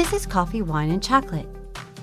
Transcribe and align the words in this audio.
This 0.00 0.14
is 0.14 0.24
Coffee, 0.24 0.62
Wine, 0.62 0.90
and 0.90 1.02
Chocolate, 1.02 1.46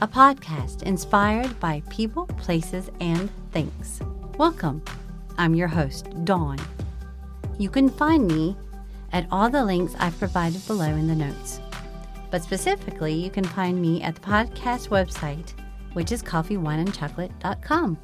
a 0.02 0.08
podcast 0.08 0.84
inspired 0.84 1.60
by 1.60 1.82
people, 1.90 2.28
places, 2.28 2.92
and 3.00 3.28
things. 3.52 4.00
Welcome. 4.38 4.84
I'm 5.40 5.56
your 5.56 5.68
host, 5.68 6.08
Dawn. 6.24 6.60
You 7.58 7.72
can 7.72 7.90
find 7.90 8.28
me 8.28 8.56
at 9.14 9.26
all 9.32 9.50
the 9.50 9.66
links 9.66 9.96
I've 9.98 10.16
provided 10.20 10.64
below 10.68 10.86
in 10.86 11.08
the 11.08 11.16
notes. 11.16 11.60
But 12.30 12.44
specifically, 12.44 13.14
you 13.14 13.32
can 13.32 13.46
find 13.46 13.82
me 13.82 14.04
at 14.04 14.14
the 14.14 14.22
podcast 14.22 14.90
website, 14.90 15.54
which 15.94 16.12
is 16.12 16.22
coffeewineandchocolate.com. 16.22 17.98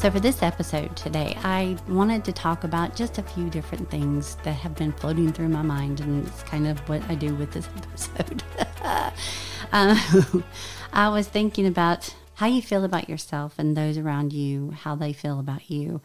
So, 0.00 0.10
for 0.10 0.18
this 0.18 0.42
episode 0.42 0.96
today, 0.96 1.36
I 1.44 1.76
wanted 1.86 2.24
to 2.24 2.32
talk 2.32 2.64
about 2.64 2.96
just 2.96 3.18
a 3.18 3.22
few 3.22 3.50
different 3.50 3.90
things 3.90 4.36
that 4.44 4.54
have 4.54 4.74
been 4.74 4.92
floating 4.92 5.30
through 5.30 5.50
my 5.50 5.60
mind, 5.60 6.00
and 6.00 6.26
it's 6.26 6.42
kind 6.42 6.66
of 6.66 6.78
what 6.88 7.02
I 7.10 7.14
do 7.14 7.34
with 7.34 7.52
this 7.52 7.68
episode. 7.76 8.42
um, 9.72 10.42
I 10.90 11.10
was 11.10 11.28
thinking 11.28 11.66
about 11.66 12.14
how 12.36 12.46
you 12.46 12.62
feel 12.62 12.82
about 12.82 13.10
yourself 13.10 13.58
and 13.58 13.76
those 13.76 13.98
around 13.98 14.32
you, 14.32 14.70
how 14.70 14.94
they 14.94 15.12
feel 15.12 15.38
about 15.38 15.70
you, 15.70 16.00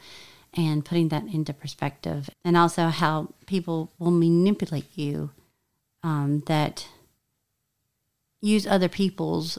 and 0.53 0.83
putting 0.83 1.07
that 1.07 1.27
into 1.27 1.53
perspective, 1.53 2.29
and 2.43 2.57
also 2.57 2.87
how 2.87 3.29
people 3.45 3.93
will 3.97 4.11
manipulate 4.11 4.97
you 4.97 5.29
um, 6.03 6.43
that 6.47 6.85
use 8.41 8.67
other 8.67 8.89
people's 8.89 9.57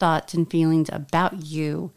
thoughts 0.00 0.32
and 0.32 0.50
feelings 0.50 0.88
about 0.90 1.44
you 1.44 1.92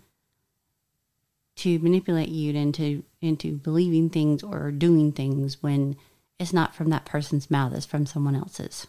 to 1.57 1.79
manipulate 1.79 2.29
you 2.29 2.53
into 2.53 3.03
into 3.21 3.53
believing 3.57 4.09
things 4.09 4.43
or 4.43 4.71
doing 4.71 5.11
things 5.11 5.61
when 5.61 5.95
it's 6.39 6.53
not 6.53 6.75
from 6.75 6.89
that 6.89 7.05
person's 7.05 7.49
mouth, 7.49 7.73
it's 7.73 7.85
from 7.85 8.05
someone 8.05 8.35
else's. 8.35 8.87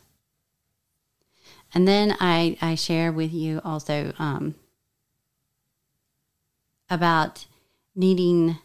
And 1.74 1.86
then 1.86 2.16
I, 2.20 2.56
I 2.60 2.74
share 2.74 3.12
with 3.12 3.32
you 3.32 3.60
also 3.64 4.12
um, 4.18 4.54
about 6.88 7.46
needing 7.94 8.58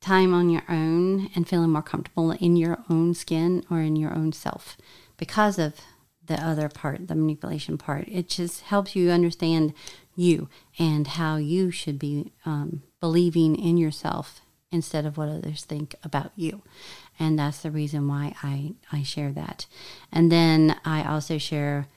time 0.00 0.34
on 0.34 0.50
your 0.50 0.64
own 0.68 1.30
and 1.34 1.48
feeling 1.48 1.70
more 1.70 1.82
comfortable 1.82 2.32
in 2.32 2.56
your 2.56 2.82
own 2.90 3.14
skin 3.14 3.64
or 3.70 3.80
in 3.80 3.94
your 3.94 4.12
own 4.12 4.32
self 4.32 4.76
because 5.16 5.58
of 5.58 5.74
the 6.26 6.34
other 6.34 6.68
part, 6.68 7.06
the 7.08 7.14
manipulation 7.14 7.78
part. 7.78 8.08
It 8.08 8.28
just 8.28 8.62
helps 8.62 8.96
you 8.96 9.10
understand 9.10 9.74
you 10.16 10.48
and 10.78 11.06
how 11.06 11.36
you 11.36 11.70
should 11.70 11.98
be 11.98 12.32
um, 12.44 12.82
believing 13.00 13.56
in 13.56 13.76
yourself 13.76 14.40
instead 14.70 15.04
of 15.04 15.16
what 15.16 15.28
others 15.28 15.64
think 15.64 15.94
about 16.02 16.32
you. 16.34 16.62
And 17.18 17.38
that's 17.38 17.58
the 17.58 17.70
reason 17.70 18.08
why 18.08 18.34
I, 18.42 18.74
I 18.90 19.02
share 19.02 19.32
that. 19.32 19.66
And 20.10 20.32
then 20.32 20.80
I 20.84 21.04
also 21.04 21.38
share 21.38 21.88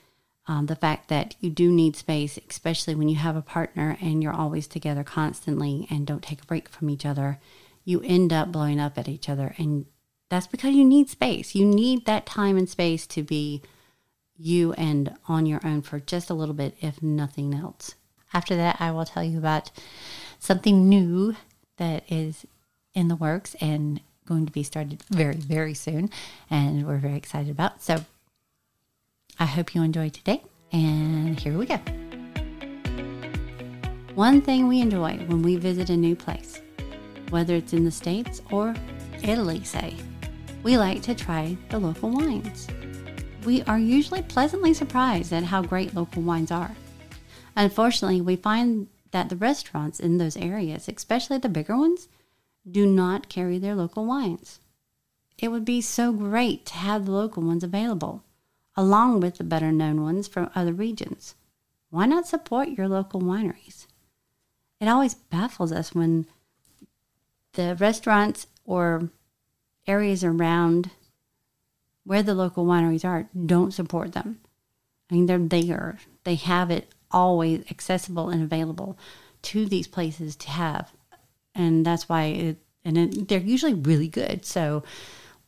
um, 0.46 0.66
the 0.66 0.76
fact 0.76 1.08
that 1.08 1.34
you 1.40 1.50
do 1.50 1.72
need 1.72 1.96
space, 1.96 2.38
especially 2.48 2.94
when 2.94 3.08
you 3.08 3.16
have 3.16 3.34
a 3.34 3.42
partner 3.42 3.96
and 4.00 4.22
you're 4.22 4.32
always 4.32 4.66
together 4.66 5.02
constantly 5.02 5.86
and 5.90 6.06
don't 6.06 6.22
take 6.22 6.42
a 6.42 6.46
break 6.46 6.68
from 6.68 6.90
each 6.90 7.04
other. 7.04 7.40
You 7.84 8.00
end 8.02 8.32
up 8.32 8.52
blowing 8.52 8.78
up 8.78 8.98
at 8.98 9.08
each 9.08 9.28
other. 9.28 9.54
And 9.58 9.86
that's 10.28 10.46
because 10.46 10.74
you 10.74 10.84
need 10.84 11.08
space. 11.08 11.54
You 11.54 11.64
need 11.64 12.04
that 12.04 12.26
time 12.26 12.56
and 12.56 12.68
space 12.68 13.06
to 13.08 13.22
be 13.22 13.62
you 14.38 14.72
and 14.74 15.16
on 15.28 15.46
your 15.46 15.60
own 15.64 15.82
for 15.82 15.98
just 15.98 16.30
a 16.30 16.34
little 16.34 16.54
bit, 16.54 16.76
if 16.80 17.02
nothing 17.02 17.54
else. 17.54 17.94
After 18.32 18.56
that, 18.56 18.76
I 18.80 18.90
will 18.90 19.04
tell 19.04 19.24
you 19.24 19.38
about 19.38 19.70
something 20.38 20.88
new 20.88 21.36
that 21.76 22.04
is 22.10 22.46
in 22.94 23.08
the 23.08 23.16
works 23.16 23.54
and 23.60 24.00
going 24.26 24.46
to 24.46 24.52
be 24.52 24.62
started 24.62 25.02
very, 25.10 25.36
very 25.36 25.74
soon. 25.74 26.10
And 26.50 26.86
we're 26.86 26.98
very 26.98 27.16
excited 27.16 27.50
about. 27.50 27.82
So 27.82 28.04
I 29.38 29.46
hope 29.46 29.74
you 29.74 29.82
enjoy 29.82 30.08
today. 30.08 30.42
And 30.72 31.38
here 31.38 31.56
we 31.56 31.66
go. 31.66 31.78
One 34.14 34.40
thing 34.40 34.66
we 34.66 34.80
enjoy 34.80 35.18
when 35.26 35.42
we 35.42 35.56
visit 35.56 35.90
a 35.90 35.96
new 35.96 36.16
place, 36.16 36.60
whether 37.30 37.54
it's 37.54 37.72
in 37.72 37.84
the 37.84 37.90
States 37.90 38.40
or 38.50 38.74
Italy, 39.22 39.62
say, 39.62 39.94
we 40.62 40.78
like 40.78 41.02
to 41.02 41.14
try 41.14 41.56
the 41.68 41.78
local 41.78 42.10
wines 42.10 42.66
we 43.46 43.62
are 43.62 43.78
usually 43.78 44.22
pleasantly 44.22 44.74
surprised 44.74 45.32
at 45.32 45.44
how 45.44 45.62
great 45.62 45.94
local 45.94 46.20
wines 46.20 46.50
are. 46.50 46.74
Unfortunately, 47.56 48.20
we 48.20 48.36
find 48.36 48.88
that 49.12 49.30
the 49.30 49.36
restaurants 49.36 49.98
in 49.98 50.18
those 50.18 50.36
areas, 50.36 50.88
especially 50.88 51.38
the 51.38 51.48
bigger 51.48 51.76
ones, 51.76 52.08
do 52.70 52.86
not 52.86 53.30
carry 53.30 53.58
their 53.58 53.74
local 53.74 54.04
wines. 54.04 54.60
It 55.38 55.48
would 55.48 55.64
be 55.64 55.80
so 55.80 56.12
great 56.12 56.66
to 56.66 56.74
have 56.74 57.06
the 57.06 57.12
local 57.12 57.42
ones 57.42 57.64
available, 57.64 58.22
along 58.76 59.20
with 59.20 59.38
the 59.38 59.44
better 59.44 59.72
known 59.72 60.02
ones 60.02 60.28
from 60.28 60.50
other 60.54 60.72
regions. 60.72 61.34
Why 61.88 62.04
not 62.06 62.26
support 62.26 62.70
your 62.70 62.88
local 62.88 63.22
wineries? 63.22 63.86
It 64.80 64.88
always 64.88 65.14
baffles 65.14 65.72
us 65.72 65.94
when 65.94 66.26
the 67.54 67.74
restaurants 67.76 68.46
or 68.66 69.08
areas 69.86 70.22
around 70.22 70.90
where 72.04 72.22
the 72.22 72.34
local 72.34 72.66
wineries 72.66 73.04
are 73.04 73.28
don't 73.46 73.72
support 73.72 74.12
them. 74.12 74.40
I 75.10 75.14
mean, 75.14 75.26
they're 75.26 75.38
there. 75.38 75.98
They 76.24 76.34
have 76.34 76.70
it 76.70 76.92
always 77.16 77.64
accessible 77.70 78.28
and 78.28 78.42
available 78.42 78.98
to 79.40 79.64
these 79.64 79.88
places 79.88 80.36
to 80.36 80.50
have. 80.50 80.92
And 81.54 81.84
that's 81.84 82.10
why 82.10 82.24
it, 82.24 82.58
and 82.84 82.98
it, 82.98 83.28
they're 83.28 83.40
usually 83.40 83.72
really 83.72 84.08
good. 84.08 84.44
So, 84.44 84.82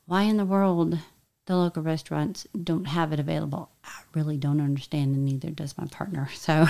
why 0.07 0.23
in 0.23 0.39
the 0.39 0.47
world 0.47 0.99
the 1.45 1.57
local 1.57 1.83
restaurants 1.83 2.47
don't 2.61 2.87
have 2.87 3.13
it 3.13 3.21
available? 3.21 3.71
I 3.85 4.01
really 4.15 4.39
don't 4.39 4.63
understand, 4.63 5.15
and 5.15 5.27
neither 5.27 5.51
does 5.51 5.77
my 5.77 5.87
partner. 5.87 6.31
So, 6.35 6.67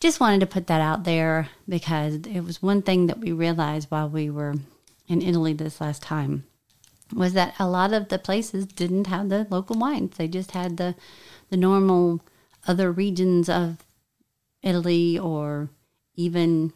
just 0.00 0.18
wanted 0.18 0.40
to 0.40 0.46
put 0.46 0.66
that 0.66 0.80
out 0.80 1.04
there 1.04 1.48
because 1.68 2.16
it 2.16 2.40
was 2.40 2.60
one 2.60 2.82
thing 2.82 3.06
that 3.06 3.20
we 3.20 3.30
realized 3.30 3.90
while 3.90 4.08
we 4.08 4.30
were 4.30 4.56
in 5.06 5.22
Italy 5.22 5.52
this 5.52 5.80
last 5.80 6.02
time 6.02 6.44
was 7.14 7.32
that 7.34 7.54
a 7.58 7.68
lot 7.68 7.92
of 7.92 8.08
the 8.08 8.18
places 8.18 8.66
didn't 8.66 9.06
have 9.06 9.28
the 9.28 9.46
local 9.48 9.78
wines. 9.78 10.16
They 10.16 10.28
just 10.28 10.50
had 10.50 10.76
the 10.76 10.96
the 11.50 11.56
normal 11.56 12.20
other 12.66 12.92
regions 12.92 13.48
of 13.48 13.78
Italy 14.62 15.18
or 15.18 15.70
even 16.14 16.72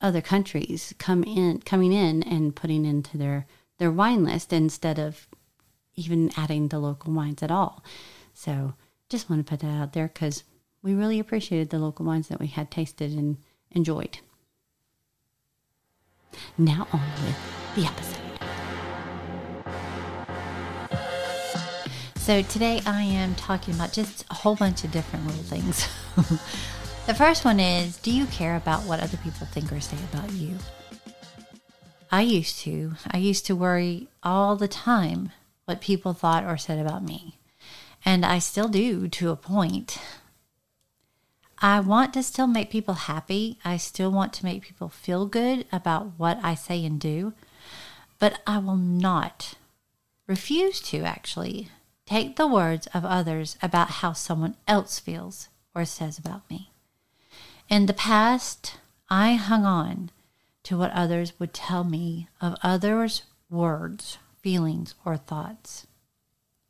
other 0.00 0.20
countries 0.20 0.94
come 0.98 1.22
in 1.22 1.60
coming 1.60 1.92
in 1.92 2.22
and 2.22 2.56
putting 2.56 2.84
into 2.84 3.16
their 3.16 3.46
their 3.78 3.90
wine 3.90 4.24
list 4.24 4.52
instead 4.52 4.98
of 4.98 5.26
even 5.94 6.30
adding 6.36 6.68
the 6.68 6.78
local 6.78 7.12
wines 7.12 7.42
at 7.42 7.50
all. 7.50 7.84
So 8.34 8.74
just 9.08 9.28
want 9.28 9.44
to 9.44 9.50
put 9.50 9.60
that 9.60 9.80
out 9.80 9.92
there 9.92 10.08
because 10.08 10.44
we 10.82 10.94
really 10.94 11.18
appreciated 11.18 11.70
the 11.70 11.78
local 11.78 12.06
wines 12.06 12.28
that 12.28 12.40
we 12.40 12.48
had 12.48 12.70
tasted 12.70 13.12
and 13.12 13.36
enjoyed. 13.70 14.18
Now 16.56 16.88
on 16.92 17.00
with 17.24 17.36
the 17.76 17.84
episode. 17.84 18.21
So 22.22 22.40
today 22.40 22.80
I 22.86 23.02
am 23.02 23.34
talking 23.34 23.74
about 23.74 23.92
just 23.92 24.24
a 24.30 24.34
whole 24.34 24.54
bunch 24.54 24.84
of 24.84 24.92
different 24.92 25.26
little 25.26 25.42
things. 25.42 25.88
the 27.06 27.14
first 27.14 27.44
one 27.44 27.58
is 27.58 27.96
Do 27.96 28.12
you 28.12 28.26
care 28.26 28.54
about 28.54 28.84
what 28.84 29.00
other 29.00 29.16
people 29.16 29.44
think 29.48 29.72
or 29.72 29.80
say 29.80 29.96
about 30.12 30.30
you? 30.30 30.56
I 32.12 32.22
used 32.22 32.60
to. 32.60 32.92
I 33.10 33.16
used 33.16 33.44
to 33.46 33.56
worry 33.56 34.06
all 34.22 34.54
the 34.54 34.68
time 34.68 35.32
what 35.64 35.80
people 35.80 36.12
thought 36.12 36.44
or 36.44 36.56
said 36.56 36.78
about 36.78 37.02
me. 37.02 37.40
And 38.04 38.24
I 38.24 38.38
still 38.38 38.68
do 38.68 39.08
to 39.08 39.30
a 39.30 39.36
point. 39.36 39.98
I 41.58 41.80
want 41.80 42.14
to 42.14 42.22
still 42.22 42.46
make 42.46 42.70
people 42.70 42.94
happy. 42.94 43.58
I 43.64 43.76
still 43.78 44.12
want 44.12 44.32
to 44.34 44.44
make 44.44 44.62
people 44.62 44.88
feel 44.88 45.26
good 45.26 45.66
about 45.72 46.12
what 46.18 46.38
I 46.40 46.54
say 46.54 46.84
and 46.84 47.00
do. 47.00 47.32
But 48.20 48.40
I 48.46 48.58
will 48.58 48.76
not 48.76 49.54
refuse 50.28 50.80
to 50.82 51.02
actually 51.02 51.68
take 52.12 52.36
the 52.36 52.46
words 52.46 52.86
of 52.92 53.06
others 53.06 53.56
about 53.62 53.88
how 53.88 54.12
someone 54.12 54.54
else 54.68 54.98
feels 54.98 55.48
or 55.74 55.82
says 55.82 56.18
about 56.18 56.48
me. 56.50 56.70
In 57.70 57.86
the 57.86 57.94
past, 57.94 58.76
I 59.08 59.32
hung 59.32 59.64
on 59.64 60.10
to 60.64 60.76
what 60.76 60.90
others 60.92 61.32
would 61.40 61.54
tell 61.54 61.84
me 61.84 62.28
of 62.38 62.58
others' 62.62 63.22
words, 63.48 64.18
feelings, 64.42 64.94
or 65.06 65.16
thoughts. 65.16 65.86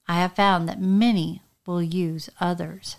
I 0.06 0.20
have 0.20 0.36
found 0.36 0.68
that 0.68 0.80
many 0.80 1.42
will 1.66 1.82
use 1.82 2.30
others 2.40 2.96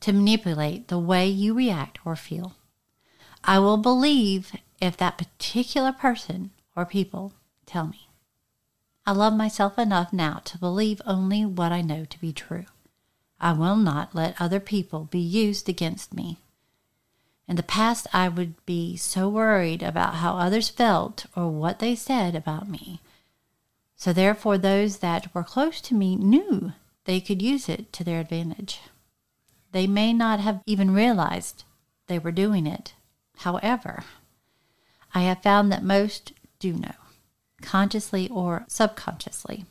to 0.00 0.12
manipulate 0.12 0.88
the 0.88 0.98
way 0.98 1.26
you 1.26 1.54
react 1.54 1.98
or 2.04 2.14
feel. 2.14 2.56
I 3.42 3.58
will 3.58 3.78
believe 3.78 4.52
if 4.82 4.98
that 4.98 5.16
particular 5.16 5.92
person 5.92 6.50
or 6.76 6.84
people 6.84 7.32
tell 7.64 7.86
me. 7.86 8.07
I 9.08 9.12
love 9.12 9.32
myself 9.32 9.78
enough 9.78 10.12
now 10.12 10.42
to 10.44 10.58
believe 10.58 11.00
only 11.06 11.42
what 11.46 11.72
I 11.72 11.80
know 11.80 12.04
to 12.04 12.20
be 12.20 12.30
true. 12.30 12.66
I 13.40 13.54
will 13.54 13.76
not 13.76 14.14
let 14.14 14.38
other 14.38 14.60
people 14.60 15.08
be 15.10 15.18
used 15.18 15.66
against 15.66 16.12
me. 16.12 16.36
In 17.48 17.56
the 17.56 17.62
past, 17.62 18.06
I 18.12 18.28
would 18.28 18.66
be 18.66 18.98
so 18.98 19.26
worried 19.26 19.82
about 19.82 20.16
how 20.16 20.36
others 20.36 20.68
felt 20.68 21.24
or 21.34 21.48
what 21.48 21.78
they 21.78 21.94
said 21.94 22.36
about 22.36 22.68
me. 22.68 23.00
So, 23.96 24.12
therefore, 24.12 24.58
those 24.58 24.98
that 24.98 25.34
were 25.34 25.42
close 25.42 25.80
to 25.80 25.94
me 25.94 26.14
knew 26.14 26.74
they 27.06 27.18
could 27.18 27.40
use 27.40 27.66
it 27.66 27.90
to 27.94 28.04
their 28.04 28.20
advantage. 28.20 28.78
They 29.72 29.86
may 29.86 30.12
not 30.12 30.40
have 30.40 30.60
even 30.66 30.92
realized 30.92 31.64
they 32.08 32.18
were 32.18 32.30
doing 32.30 32.66
it. 32.66 32.92
However, 33.38 34.04
I 35.14 35.22
have 35.22 35.42
found 35.42 35.72
that 35.72 35.82
most 35.82 36.34
do 36.58 36.74
know, 36.74 36.92
consciously 37.62 38.28
or 38.28 38.64
subconsciously. 38.68 39.64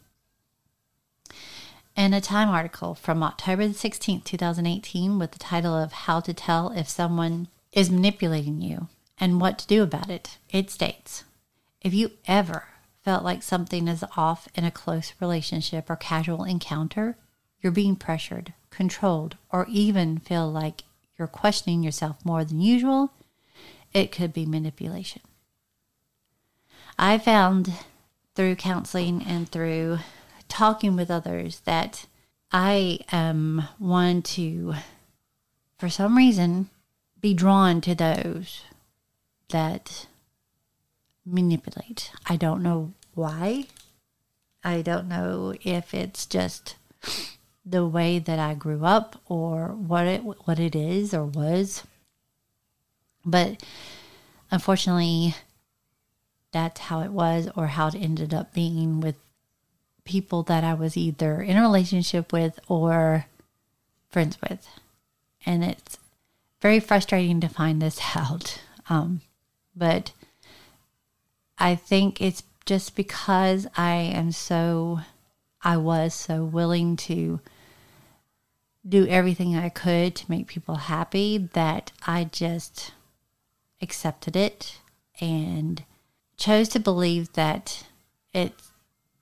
In 1.96 2.14
a 2.14 2.22
Time 2.22 2.50
article 2.50 2.94
from 2.94 3.24
October 3.24 3.68
the 3.68 3.74
16th, 3.74 4.24
2018, 4.24 5.18
with 5.18 5.32
the 5.32 5.40
title 5.40 5.76
of 5.76 5.92
How 5.92 6.20
to 6.20 6.34
Tell 6.34 6.70
If 6.72 6.88
Someone 6.88 7.48
is 7.72 7.90
Manipulating 7.90 8.62
You 8.62 8.88
and 9.20 9.42
What 9.42 9.60
to 9.60 9.68
Do 9.68 9.82
About 9.84 10.10
It, 10.10 10.38
it 10.52 10.70
states 10.70 11.24
If 11.82 11.94
you 11.94 12.12
ever 12.28 12.66
felt 13.04 13.24
like 13.24 13.42
something 13.42 13.88
is 13.88 14.04
off 14.16 14.48
in 14.54 14.64
a 14.64 14.72
close 14.72 15.14
relationship 15.20 15.90
or 15.90 15.96
casual 15.96 16.44
encounter, 16.44 17.18
you're 17.62 17.72
being 17.72 17.96
pressured, 17.96 18.54
controlled, 18.70 19.38
or 19.52 19.66
even 19.70 20.20
feel 20.20 20.52
like 20.52 20.84
you're 21.18 21.28
questioning 21.28 21.84
yourself 21.84 22.24
more 22.24 22.46
than 22.46 22.62
usual, 22.62 23.12
it 23.94 24.12
could 24.12 24.34
be 24.34 24.46
manipulation. 24.46 25.22
I 26.98 27.18
found 27.18 27.74
through 28.36 28.56
counseling 28.56 29.24
and 29.24 29.50
through 29.50 30.00
talking 30.48 30.96
with 30.96 31.12
others 31.12 31.62
that 31.66 32.06
I 32.52 33.00
am 33.12 33.68
one 33.78 34.22
to, 34.24 34.76
for 35.78 35.90
some 35.90 36.18
reason, 36.18 36.70
be 37.20 37.34
drawn 37.34 37.82
to 37.82 37.94
those 37.94 38.64
that 39.50 40.08
manipulate. 41.26 42.12
I 42.26 42.36
don't 42.36 42.64
know 42.64 42.94
why. 43.14 43.66
I 44.64 44.82
don't 44.82 45.08
know 45.08 45.54
if 45.62 45.94
it's 45.94 46.26
just 46.26 46.76
the 47.66 47.86
way 47.86 48.18
that 48.18 48.40
I 48.40 48.54
grew 48.54 48.86
up 48.86 49.22
or 49.28 49.68
what 49.68 50.08
it 50.08 50.24
what 50.24 50.60
it 50.60 50.76
is 50.76 51.14
or 51.14 51.26
was. 51.26 51.84
But 53.26 53.62
unfortunately 54.52 55.36
that's 56.52 56.82
how 56.82 57.02
it 57.02 57.12
was 57.12 57.50
or 57.56 57.68
how 57.68 57.88
it 57.88 57.96
ended 57.96 58.34
up 58.34 58.54
being 58.54 59.00
with 59.00 59.16
people 60.04 60.44
that 60.44 60.64
I 60.64 60.74
was 60.74 60.98
either 60.98 61.42
in 61.42 61.58
a 61.58 61.62
relationship 61.62 62.32
with 62.32 62.60
or 62.68 63.26
friends 64.10 64.38
with. 64.42 64.68
And 65.46 65.64
it's 65.64 65.98
very 66.62 66.80
frustrating 66.80 67.40
to 67.42 67.50
find 67.50 67.82
this 67.82 68.00
out. 68.16 68.62
Um, 68.90 69.22
but 69.76 70.12
I 71.58 71.76
think 71.76 72.22
it's 72.22 72.44
just 72.66 72.96
because 72.96 73.68
I 73.76 73.96
am 73.96 74.32
so, 74.32 75.02
I 75.62 75.78
was 75.78 76.14
so 76.14 76.44
willing 76.44 76.96
to 76.98 77.40
do 78.88 79.06
everything 79.08 79.56
I 79.56 79.70
could 79.70 80.16
to 80.16 80.32
make 80.32 80.48
people 80.48 80.76
happy 80.76 81.50
that 81.54 81.92
I 82.06 82.26
just 82.26 82.92
accepted 83.82 84.36
it 84.36 84.80
and 85.20 85.84
chose 86.38 86.70
to 86.70 86.80
believe 86.80 87.34
that 87.34 87.86
it 88.34 88.54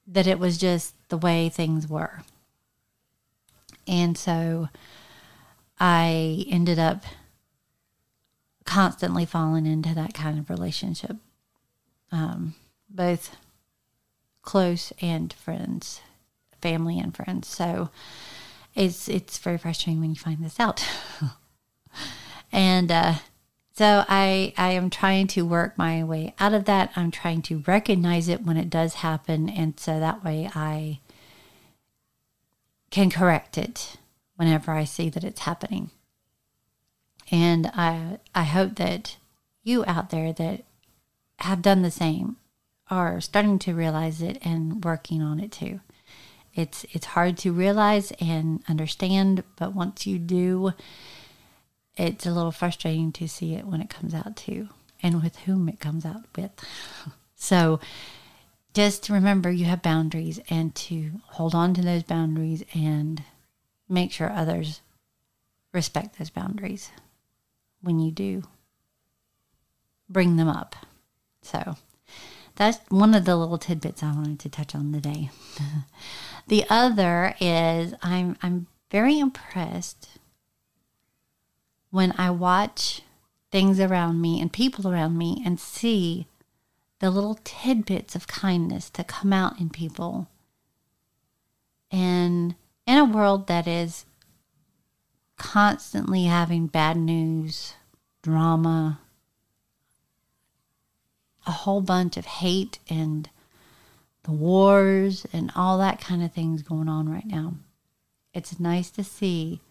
that 0.08 0.28
it 0.28 0.38
was 0.38 0.58
just 0.58 0.94
the 1.10 1.18
way 1.18 1.50
things 1.50 1.88
were. 1.88 2.22
And 3.88 4.18
so 4.18 4.70
I 5.80 6.46
ended 6.50 6.80
up 6.80 7.04
constantly 8.66 9.26
falling 9.26 9.66
into 9.66 9.94
that 9.94 10.14
kind 10.14 10.40
of 10.40 10.50
relationship, 10.50 11.18
um, 12.12 12.56
both 12.90 13.36
close 14.42 14.92
and 15.02 15.32
friends, 15.34 16.02
family 16.62 17.00
and 17.00 17.16
friends. 17.16 17.48
So 17.48 17.90
it's 18.76 19.08
it's 19.08 19.38
very 19.38 19.58
frustrating 19.58 20.02
when 20.02 20.12
you 20.12 20.16
find 20.16 20.44
this 20.44 20.60
out. 20.60 20.86
and 22.52 22.92
uh, 22.92 23.16
so 23.78 24.06
I 24.08 24.54
I 24.58 24.72
am 24.72 24.90
trying 24.90 25.28
to 25.28 25.46
work 25.46 25.78
my 25.78 26.04
way 26.04 26.34
out 26.40 26.54
of 26.54 26.66
that. 26.66 26.92
I'm 26.96 27.12
trying 27.12 27.42
to 27.44 27.64
recognize 27.68 28.30
it 28.30 28.44
when 28.46 28.58
it 28.58 28.70
does 28.70 28.96
happen, 28.96 29.50
and 29.50 29.80
so 29.80 30.00
that 30.00 30.24
way 30.24 30.50
I 30.56 31.00
can 32.90 33.10
correct 33.10 33.58
it 33.58 33.98
whenever 34.38 34.72
I 34.72 34.86
see 34.86 35.10
that 35.10 35.24
it's 35.24 35.42
happening. 35.42 35.92
And 37.32 37.68
I 37.68 38.20
I 38.34 38.44
hope 38.44 38.76
that 38.76 39.18
you 39.64 39.84
out 39.88 40.10
there 40.10 40.32
that 40.32 40.64
have 41.40 41.62
done 41.62 41.82
the 41.82 41.92
same 41.92 42.38
are 42.90 43.20
starting 43.20 43.60
to 43.60 43.74
realize 43.74 44.22
it 44.22 44.38
and 44.42 44.84
working 44.86 45.22
on 45.22 45.40
it 45.40 45.52
too. 45.52 45.82
It's 46.54 46.86
it's 46.94 47.08
hard 47.08 47.38
to 47.40 47.52
realize 47.52 48.14
and 48.22 48.64
understand, 48.70 49.44
but 49.58 49.76
once 49.76 50.08
you 50.08 50.18
do, 50.18 50.72
it's 51.98 52.26
a 52.26 52.32
little 52.32 52.52
frustrating 52.52 53.12
to 53.14 53.28
see 53.28 53.54
it 53.54 53.66
when 53.66 53.82
it 53.82 53.90
comes 53.90 54.14
out 54.14 54.36
too, 54.36 54.70
and 55.02 55.22
with 55.24 55.38
whom 55.40 55.70
it 55.70 55.80
comes 55.80 56.06
out 56.06 56.24
with. 56.36 56.52
so 57.36 57.80
just 58.74 59.04
to 59.04 59.14
remember 59.14 59.50
you 59.52 59.66
have 59.66 59.82
boundaries 59.82 60.40
and 60.50 60.76
to 60.76 61.12
hold 61.32 61.56
on 61.56 61.74
to 61.74 61.82
those 61.82 62.04
boundaries 62.04 62.64
and 62.74 63.24
make 63.88 64.12
sure 64.12 64.30
others 64.30 64.82
respect 65.72 66.18
those 66.18 66.30
boundaries 66.30 66.92
when 67.82 68.00
you 68.00 68.12
do 68.12 68.44
bring 70.10 70.36
them 70.36 70.50
up. 70.50 70.76
So 71.42 71.78
that's 72.56 72.80
one 72.90 73.14
of 73.14 73.26
the 73.26 73.36
little 73.36 73.58
tidbits 73.58 74.04
I 74.04 74.12
wanted 74.12 74.40
to 74.40 74.50
touch 74.50 74.76
on 74.76 74.92
today. 74.92 75.30
The 76.48 76.66
other 76.70 77.34
is 77.40 77.94
I'm 78.04 78.38
I'm 78.42 78.68
very 78.92 79.18
impressed 79.18 80.10
when 81.96 82.14
I 82.18 82.30
watch 82.30 83.04
things 83.54 83.80
around 83.80 84.20
me 84.20 84.42
and 84.42 84.52
people 84.52 84.86
around 84.86 85.18
me 85.18 85.42
and 85.46 85.58
see 85.58 86.28
the 87.00 87.10
little 87.10 87.40
tidbits 87.46 88.18
of 88.18 88.28
kindness 88.28 88.90
that 88.90 89.08
come 89.08 89.32
out 89.32 89.62
in 89.62 89.70
people. 89.70 90.28
And 91.90 92.56
in 92.86 92.98
a 92.98 93.06
world 93.06 93.48
that 93.48 93.66
is 93.66 94.04
constantly 95.38 96.26
having 96.26 96.68
bad 96.68 96.98
news, 96.98 97.76
drama, 98.22 99.00
a 101.48 101.52
whole 101.52 101.80
bunch 101.80 102.18
of 102.18 102.26
hate 102.26 102.80
and 102.90 103.30
the 104.24 104.34
wars 104.34 105.26
and 105.32 105.50
all 105.56 105.78
that 105.78 106.02
kind 106.02 106.22
of 106.22 106.34
things 106.34 106.62
going 106.62 106.90
on 106.90 107.08
right 107.08 107.26
now. 107.26 107.54
It's 108.34 108.60
nice 108.60 108.92
to 108.92 109.04
see 109.06 109.62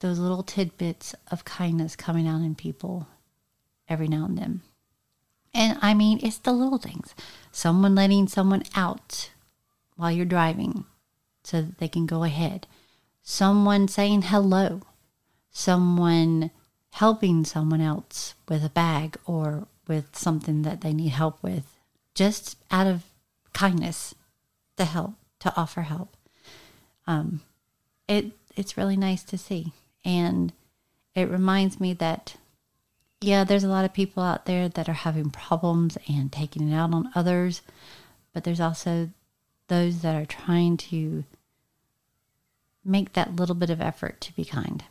those 0.00 0.18
little 0.18 0.42
tidbits 0.42 1.14
of 1.30 1.44
kindness 1.44 1.96
coming 1.96 2.26
out 2.28 2.42
in 2.42 2.54
people 2.54 3.08
every 3.88 4.08
now 4.08 4.24
and 4.24 4.38
then. 4.38 4.60
And 5.54 5.78
I 5.80 5.94
mean, 5.94 6.20
it's 6.22 6.38
the 6.38 6.52
little 6.52 6.78
things. 6.78 7.14
Someone 7.50 7.94
letting 7.94 8.28
someone 8.28 8.62
out 8.74 9.30
while 9.96 10.12
you're 10.12 10.24
driving 10.24 10.84
so 11.42 11.62
that 11.62 11.78
they 11.78 11.88
can 11.88 12.06
go 12.06 12.22
ahead. 12.22 12.66
Someone 13.22 13.88
saying 13.88 14.22
hello. 14.22 14.82
Someone 15.50 16.50
helping 16.90 17.44
someone 17.44 17.80
else 17.80 18.34
with 18.48 18.64
a 18.64 18.70
bag 18.70 19.16
or 19.26 19.66
with 19.86 20.14
something 20.16 20.62
that 20.62 20.82
they 20.82 20.92
need 20.92 21.08
help 21.08 21.42
with 21.42 21.78
just 22.14 22.56
out 22.70 22.86
of 22.86 23.04
kindness 23.52 24.14
to 24.76 24.84
help, 24.84 25.14
to 25.40 25.52
offer 25.56 25.82
help. 25.82 26.16
Um, 27.06 27.40
it 28.06 28.32
it's 28.56 28.76
really 28.76 28.96
nice 28.96 29.22
to 29.24 29.38
see, 29.38 29.72
and 30.04 30.52
it 31.14 31.28
reminds 31.28 31.80
me 31.80 31.92
that 31.94 32.36
yeah, 33.20 33.42
there's 33.42 33.64
a 33.64 33.68
lot 33.68 33.84
of 33.84 33.92
people 33.92 34.22
out 34.22 34.46
there 34.46 34.68
that 34.68 34.88
are 34.88 34.92
having 34.92 35.30
problems 35.30 35.98
and 36.08 36.30
taking 36.30 36.70
it 36.70 36.74
out 36.74 36.94
on 36.94 37.10
others, 37.16 37.62
but 38.32 38.44
there's 38.44 38.60
also 38.60 39.10
those 39.66 40.02
that 40.02 40.14
are 40.14 40.26
trying 40.26 40.76
to 40.76 41.24
make 42.84 43.14
that 43.14 43.34
little 43.34 43.56
bit 43.56 43.70
of 43.70 43.80
effort 43.80 44.20
to 44.20 44.34
be 44.36 44.44
kind 44.44 44.84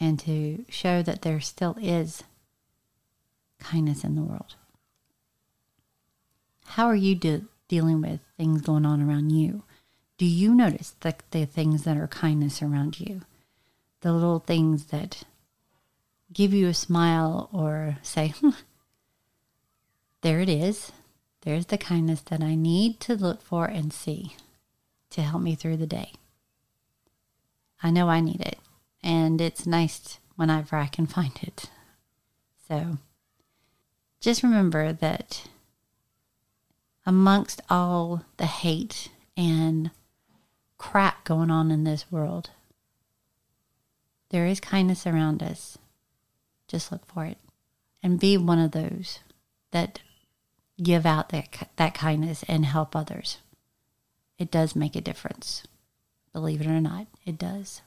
and 0.00 0.18
to 0.20 0.64
show 0.68 1.02
that 1.02 1.22
there 1.22 1.40
still 1.40 1.76
is 1.80 2.24
kindness 3.60 4.02
in 4.02 4.16
the 4.16 4.22
world. 4.22 4.56
How 6.64 6.86
are 6.86 6.96
you 6.96 7.14
dealing 7.68 8.00
with 8.00 8.20
things 8.36 8.62
going 8.62 8.86
on 8.86 9.02
around 9.02 9.30
you, 9.30 9.62
do 10.18 10.26
you 10.26 10.54
notice 10.54 10.94
the, 11.00 11.14
the 11.30 11.46
things 11.46 11.84
that 11.84 11.96
are 11.96 12.08
kindness 12.08 12.62
around 12.62 13.00
you? 13.00 13.22
The 14.02 14.12
little 14.12 14.38
things 14.38 14.86
that 14.86 15.24
give 16.32 16.52
you 16.54 16.68
a 16.68 16.74
smile 16.74 17.48
or 17.52 17.98
say, 18.02 18.28
hmm, 18.40 18.50
there 20.20 20.40
it 20.40 20.48
is. 20.48 20.92
There's 21.42 21.66
the 21.66 21.78
kindness 21.78 22.20
that 22.22 22.42
I 22.42 22.54
need 22.54 23.00
to 23.00 23.16
look 23.16 23.42
for 23.42 23.64
and 23.64 23.92
see 23.92 24.36
to 25.10 25.22
help 25.22 25.42
me 25.42 25.54
through 25.54 25.76
the 25.76 25.86
day. 25.86 26.12
I 27.82 27.90
know 27.90 28.08
I 28.08 28.20
need 28.20 28.40
it, 28.40 28.58
and 29.02 29.40
it's 29.40 29.66
nice 29.66 30.18
whenever 30.36 30.76
I 30.76 30.86
can 30.86 31.06
find 31.06 31.32
it. 31.42 31.68
So 32.68 32.98
just 34.20 34.42
remember 34.42 34.92
that 34.92 35.48
amongst 37.04 37.60
all 37.68 38.24
the 38.36 38.46
hate 38.46 39.10
and 39.36 39.90
crap 40.78 41.24
going 41.24 41.50
on 41.50 41.70
in 41.70 41.82
this 41.84 42.10
world, 42.10 42.50
there 44.32 44.46
is 44.46 44.58
kindness 44.58 45.06
around 45.06 45.42
us. 45.42 45.78
Just 46.66 46.90
look 46.90 47.06
for 47.06 47.26
it 47.26 47.38
and 48.02 48.18
be 48.18 48.36
one 48.36 48.58
of 48.58 48.72
those 48.72 49.20
that 49.70 50.00
give 50.82 51.06
out 51.06 51.28
that, 51.28 51.68
that 51.76 51.94
kindness 51.94 52.42
and 52.48 52.64
help 52.64 52.96
others. 52.96 53.38
It 54.38 54.50
does 54.50 54.74
make 54.74 54.96
a 54.96 55.00
difference. 55.00 55.62
Believe 56.32 56.62
it 56.62 56.66
or 56.66 56.80
not, 56.80 57.06
it 57.24 57.38
does. 57.38 57.82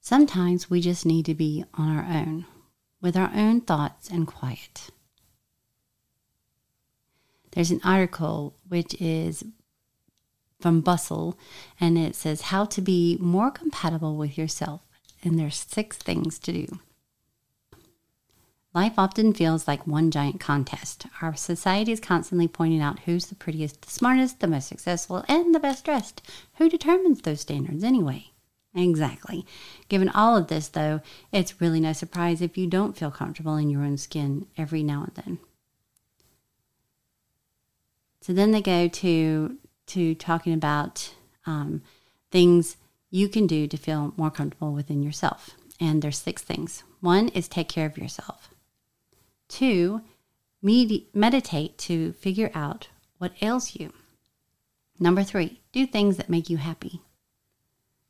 Sometimes 0.00 0.70
we 0.70 0.80
just 0.80 1.06
need 1.06 1.26
to 1.26 1.34
be 1.34 1.64
on 1.74 1.96
our 1.96 2.04
own, 2.04 2.46
with 3.00 3.16
our 3.16 3.30
own 3.34 3.60
thoughts 3.60 4.08
and 4.08 4.26
quiet. 4.26 4.90
There's 7.52 7.70
an 7.70 7.80
article 7.84 8.54
which 8.66 8.94
is 9.00 9.44
from 10.60 10.80
Bustle, 10.80 11.38
and 11.78 11.98
it 11.98 12.14
says 12.16 12.40
how 12.42 12.64
to 12.64 12.80
be 12.80 13.18
more 13.20 13.50
compatible 13.50 14.16
with 14.16 14.38
yourself. 14.38 14.80
And 15.24 15.38
there's 15.38 15.56
six 15.56 15.96
things 15.96 16.38
to 16.40 16.52
do. 16.52 16.66
Life 18.74 18.94
often 18.98 19.32
feels 19.32 19.66
like 19.66 19.86
one 19.86 20.10
giant 20.10 20.40
contest. 20.40 21.06
Our 21.22 21.34
society 21.34 21.92
is 21.92 22.00
constantly 22.00 22.48
pointing 22.48 22.80
out 22.80 23.00
who's 23.00 23.26
the 23.26 23.36
prettiest, 23.36 23.82
the 23.82 23.90
smartest, 23.90 24.40
the 24.40 24.48
most 24.48 24.68
successful, 24.68 25.24
and 25.28 25.54
the 25.54 25.60
best 25.60 25.84
dressed. 25.84 26.22
Who 26.56 26.68
determines 26.68 27.22
those 27.22 27.40
standards 27.40 27.84
anyway? 27.84 28.32
Exactly. 28.74 29.46
Given 29.88 30.08
all 30.08 30.36
of 30.36 30.48
this, 30.48 30.66
though, 30.66 31.00
it's 31.30 31.60
really 31.60 31.78
no 31.78 31.92
surprise 31.92 32.42
if 32.42 32.58
you 32.58 32.66
don't 32.66 32.98
feel 32.98 33.12
comfortable 33.12 33.56
in 33.56 33.70
your 33.70 33.82
own 33.82 33.96
skin 33.96 34.46
every 34.58 34.82
now 34.82 35.04
and 35.04 35.14
then. 35.14 35.38
So 38.20 38.32
then 38.32 38.50
they 38.50 38.62
go 38.62 38.88
to 38.88 39.58
to 39.86 40.14
talking 40.14 40.54
about 40.54 41.14
um, 41.46 41.82
things 42.30 42.78
you 43.14 43.28
can 43.28 43.46
do 43.46 43.68
to 43.68 43.76
feel 43.76 44.12
more 44.16 44.30
comfortable 44.30 44.72
within 44.72 45.00
yourself. 45.00 45.50
And 45.80 46.02
there's 46.02 46.18
six 46.18 46.42
things. 46.42 46.82
One 47.00 47.28
is 47.28 47.46
take 47.46 47.68
care 47.68 47.86
of 47.86 47.96
yourself. 47.96 48.50
Two, 49.46 50.00
med- 50.60 51.04
meditate 51.14 51.78
to 51.78 52.12
figure 52.14 52.50
out 52.56 52.88
what 53.18 53.40
ails 53.40 53.76
you. 53.76 53.92
Number 54.98 55.22
three, 55.22 55.60
do 55.70 55.86
things 55.86 56.16
that 56.16 56.28
make 56.28 56.50
you 56.50 56.56
happy. 56.56 57.02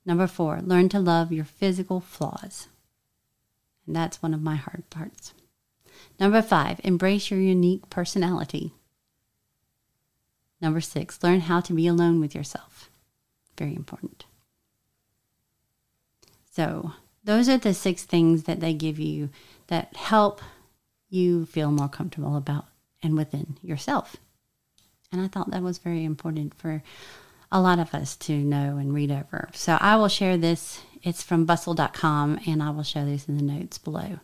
Number 0.06 0.26
four, 0.26 0.62
learn 0.62 0.88
to 0.88 1.00
love 1.00 1.30
your 1.30 1.44
physical 1.44 2.00
flaws. 2.00 2.68
And 3.86 3.94
that's 3.94 4.22
one 4.22 4.32
of 4.32 4.40
my 4.40 4.56
hard 4.56 4.88
parts. 4.88 5.34
Number 6.18 6.40
five, 6.40 6.80
embrace 6.82 7.30
your 7.30 7.40
unique 7.40 7.90
personality. 7.90 8.72
Number 10.62 10.80
six, 10.80 11.22
learn 11.22 11.40
how 11.40 11.60
to 11.60 11.74
be 11.74 11.86
alone 11.86 12.20
with 12.20 12.34
yourself. 12.34 12.88
Very 13.58 13.74
important. 13.74 14.24
So, 16.54 16.92
those 17.24 17.48
are 17.48 17.58
the 17.58 17.74
six 17.74 18.04
things 18.04 18.44
that 18.44 18.60
they 18.60 18.74
give 18.74 18.98
you 18.98 19.30
that 19.68 19.96
help 19.96 20.40
you 21.08 21.46
feel 21.46 21.70
more 21.70 21.88
comfortable 21.88 22.36
about 22.36 22.66
and 23.02 23.16
within 23.16 23.56
yourself. 23.62 24.16
And 25.10 25.20
I 25.20 25.28
thought 25.28 25.50
that 25.50 25.62
was 25.62 25.78
very 25.78 26.04
important 26.04 26.54
for 26.54 26.82
a 27.50 27.60
lot 27.60 27.78
of 27.78 27.94
us 27.94 28.16
to 28.16 28.32
know 28.32 28.76
and 28.76 28.92
read 28.92 29.10
over. 29.10 29.48
So 29.52 29.78
I 29.80 29.96
will 29.96 30.08
share 30.08 30.36
this. 30.36 30.82
It's 31.02 31.22
from 31.22 31.44
bustle.com 31.44 32.40
and 32.46 32.62
I 32.62 32.70
will 32.70 32.82
show 32.82 33.04
this 33.04 33.28
in 33.28 33.36
the 33.36 33.42
notes 33.42 33.78
below. 33.78 34.20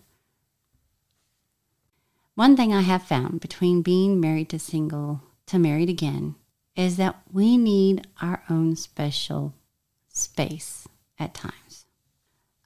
One 2.34 2.56
thing 2.56 2.72
I 2.72 2.80
have 2.82 3.02
found 3.02 3.40
between 3.40 3.82
being 3.82 4.20
married 4.20 4.48
to 4.50 4.58
single 4.58 5.22
to 5.46 5.58
married 5.58 5.90
again 5.90 6.36
is 6.76 6.96
that 6.96 7.20
we 7.32 7.56
need 7.56 8.06
our 8.22 8.42
own 8.48 8.76
special 8.76 9.54
space 10.08 10.88
at 11.18 11.34
times. 11.34 11.59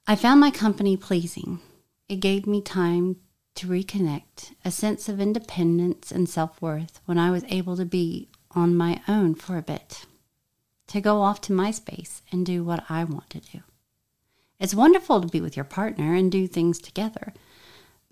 I 0.07 0.15
found 0.15 0.39
my 0.39 0.51
company 0.51 0.95
pleasing. 0.97 1.61
It 2.07 2.17
gave 2.17 2.45
me 2.45 2.61
time 2.61 3.15
to 3.55 3.65
reconnect, 3.65 4.53
a 4.63 4.69
sense 4.69 5.09
of 5.09 5.19
independence 5.19 6.11
and 6.11 6.29
self 6.29 6.61
worth 6.61 6.99
when 7.05 7.17
I 7.17 7.31
was 7.31 7.43
able 7.49 7.75
to 7.75 7.85
be 7.85 8.29
on 8.51 8.77
my 8.77 9.01
own 9.07 9.33
for 9.33 9.57
a 9.57 9.63
bit, 9.63 10.05
to 10.87 11.01
go 11.01 11.21
off 11.21 11.41
to 11.41 11.53
my 11.53 11.71
space 11.71 12.21
and 12.31 12.45
do 12.45 12.63
what 12.63 12.85
I 12.87 13.03
want 13.03 13.31
to 13.31 13.39
do. 13.39 13.61
It's 14.59 14.75
wonderful 14.75 15.21
to 15.21 15.27
be 15.27 15.41
with 15.41 15.57
your 15.57 15.65
partner 15.65 16.13
and 16.13 16.31
do 16.31 16.45
things 16.45 16.77
together, 16.77 17.33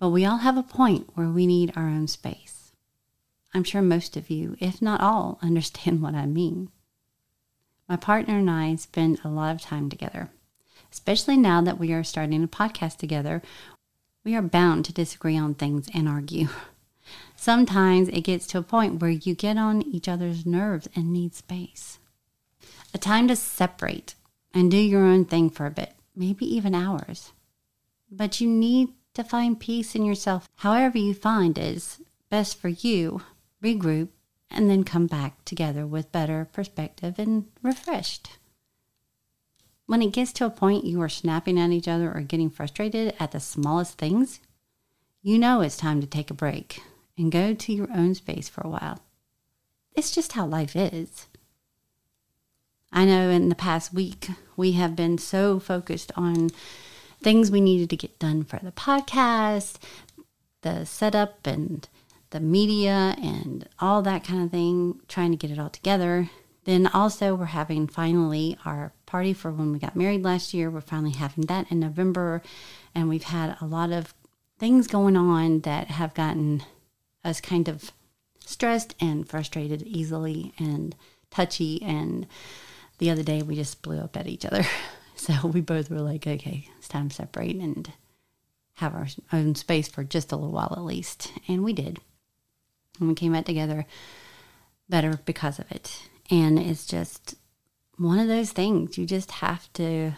but 0.00 0.08
we 0.08 0.24
all 0.24 0.38
have 0.38 0.56
a 0.56 0.64
point 0.64 1.10
where 1.14 1.28
we 1.28 1.46
need 1.46 1.72
our 1.76 1.86
own 1.86 2.08
space. 2.08 2.72
I'm 3.54 3.62
sure 3.62 3.82
most 3.82 4.16
of 4.16 4.30
you, 4.30 4.56
if 4.58 4.82
not 4.82 5.00
all, 5.00 5.38
understand 5.42 6.02
what 6.02 6.16
I 6.16 6.26
mean. 6.26 6.70
My 7.88 7.94
partner 7.94 8.38
and 8.38 8.50
I 8.50 8.74
spend 8.74 9.20
a 9.22 9.28
lot 9.28 9.54
of 9.54 9.62
time 9.62 9.88
together, 9.88 10.30
especially 10.94 11.36
now 11.36 11.60
that 11.60 11.78
we 11.78 11.92
are 11.92 12.02
starting 12.02 12.42
a 12.42 12.48
podcast 12.48 12.96
together 12.96 13.42
we 14.24 14.34
are 14.34 14.42
bound 14.42 14.86
to 14.86 14.92
disagree 14.92 15.36
on 15.36 15.54
things 15.54 15.88
and 15.92 16.08
argue. 16.08 16.48
Sometimes 17.36 18.08
it 18.08 18.22
gets 18.22 18.46
to 18.48 18.58
a 18.58 18.62
point 18.62 19.00
where 19.00 19.10
you 19.10 19.34
get 19.34 19.58
on 19.58 19.82
each 19.82 20.08
other's 20.08 20.46
nerves 20.46 20.88
and 20.96 21.12
need 21.12 21.34
space. 21.34 21.98
A 22.94 22.98
time 22.98 23.28
to 23.28 23.36
separate 23.36 24.14
and 24.54 24.70
do 24.70 24.78
your 24.78 25.04
own 25.04 25.26
thing 25.26 25.50
for 25.50 25.66
a 25.66 25.70
bit, 25.70 25.92
maybe 26.16 26.46
even 26.46 26.74
hours. 26.74 27.32
But 28.10 28.40
you 28.40 28.48
need 28.48 28.88
to 29.12 29.22
find 29.22 29.60
peace 29.60 29.94
in 29.94 30.04
yourself, 30.04 30.48
however, 30.56 30.96
you 30.96 31.12
find 31.12 31.58
is 31.58 32.00
best 32.30 32.58
for 32.58 32.68
you. 32.68 33.20
Regroup 33.62 34.08
and 34.50 34.70
then 34.70 34.84
come 34.84 35.06
back 35.06 35.44
together 35.44 35.86
with 35.86 36.12
better 36.12 36.48
perspective 36.52 37.18
and 37.18 37.46
refreshed. 37.62 38.38
When 39.86 40.00
it 40.00 40.12
gets 40.12 40.32
to 40.34 40.46
a 40.46 40.50
point 40.50 40.84
you 40.84 41.00
are 41.02 41.08
snapping 41.08 41.58
at 41.58 41.70
each 41.70 41.88
other 41.88 42.10
or 42.10 42.20
getting 42.20 42.50
frustrated 42.50 43.14
at 43.20 43.32
the 43.32 43.40
smallest 43.40 43.98
things, 43.98 44.40
you 45.22 45.38
know 45.38 45.60
it's 45.60 45.76
time 45.76 46.00
to 46.00 46.06
take 46.06 46.30
a 46.30 46.34
break 46.34 46.80
and 47.18 47.30
go 47.30 47.54
to 47.54 47.72
your 47.72 47.88
own 47.94 48.14
space 48.14 48.48
for 48.48 48.62
a 48.62 48.68
while. 48.68 49.00
It's 49.94 50.10
just 50.10 50.32
how 50.32 50.46
life 50.46 50.74
is. 50.74 51.26
I 52.92 53.04
know 53.04 53.28
in 53.28 53.48
the 53.48 53.54
past 53.54 53.92
week 53.92 54.28
we 54.56 54.72
have 54.72 54.96
been 54.96 55.18
so 55.18 55.58
focused 55.58 56.12
on 56.16 56.50
things 57.22 57.50
we 57.50 57.60
needed 57.60 57.90
to 57.90 57.96
get 57.96 58.18
done 58.18 58.44
for 58.44 58.58
the 58.62 58.72
podcast, 58.72 59.76
the 60.62 60.84
setup 60.84 61.46
and 61.46 61.88
the 62.30 62.40
media 62.40 63.16
and 63.20 63.68
all 63.80 64.02
that 64.02 64.24
kind 64.24 64.42
of 64.42 64.50
thing, 64.50 65.00
trying 65.08 65.30
to 65.30 65.36
get 65.36 65.50
it 65.50 65.58
all 65.58 65.70
together. 65.70 66.30
Then 66.64 66.86
also 66.86 67.34
we're 67.34 67.46
having 67.46 67.86
finally 67.86 68.56
our 68.64 68.92
party 69.06 69.32
for 69.32 69.50
when 69.50 69.72
we 69.72 69.78
got 69.78 69.96
married 69.96 70.24
last 70.24 70.54
year. 70.54 70.70
We're 70.70 70.80
finally 70.80 71.12
having 71.12 71.46
that 71.46 71.70
in 71.70 71.80
November. 71.80 72.42
And 72.94 73.08
we've 73.08 73.24
had 73.24 73.56
a 73.60 73.66
lot 73.66 73.92
of 73.92 74.14
things 74.58 74.86
going 74.86 75.16
on 75.16 75.60
that 75.60 75.88
have 75.88 76.14
gotten 76.14 76.62
us 77.22 77.40
kind 77.40 77.68
of 77.68 77.92
stressed 78.44 78.94
and 79.00 79.28
frustrated 79.28 79.82
easily 79.82 80.52
and 80.58 80.94
touchy. 81.30 81.82
And 81.82 82.26
the 82.98 83.10
other 83.10 83.22
day 83.22 83.42
we 83.42 83.56
just 83.56 83.82
blew 83.82 83.98
up 83.98 84.16
at 84.16 84.26
each 84.26 84.44
other. 84.44 84.64
So 85.16 85.46
we 85.46 85.60
both 85.60 85.90
were 85.90 86.00
like, 86.00 86.26
okay, 86.26 86.68
it's 86.76 86.88
time 86.88 87.08
to 87.08 87.14
separate 87.14 87.56
and 87.56 87.90
have 88.74 88.94
our 88.94 89.06
own 89.32 89.54
space 89.54 89.88
for 89.88 90.04
just 90.04 90.32
a 90.32 90.36
little 90.36 90.50
while 90.50 90.74
at 90.76 90.82
least. 90.82 91.32
And 91.48 91.64
we 91.64 91.72
did. 91.72 92.00
And 92.98 93.08
we 93.08 93.14
came 93.14 93.32
back 93.32 93.44
together 93.44 93.86
better 94.88 95.20
because 95.24 95.58
of 95.58 95.70
it. 95.70 96.08
And 96.30 96.58
it's 96.58 96.86
just 96.86 97.36
one 97.96 98.18
of 98.18 98.28
those 98.28 98.52
things 98.52 98.98
you 98.98 99.06
just 99.06 99.30
have 99.30 99.72
to 99.74 100.12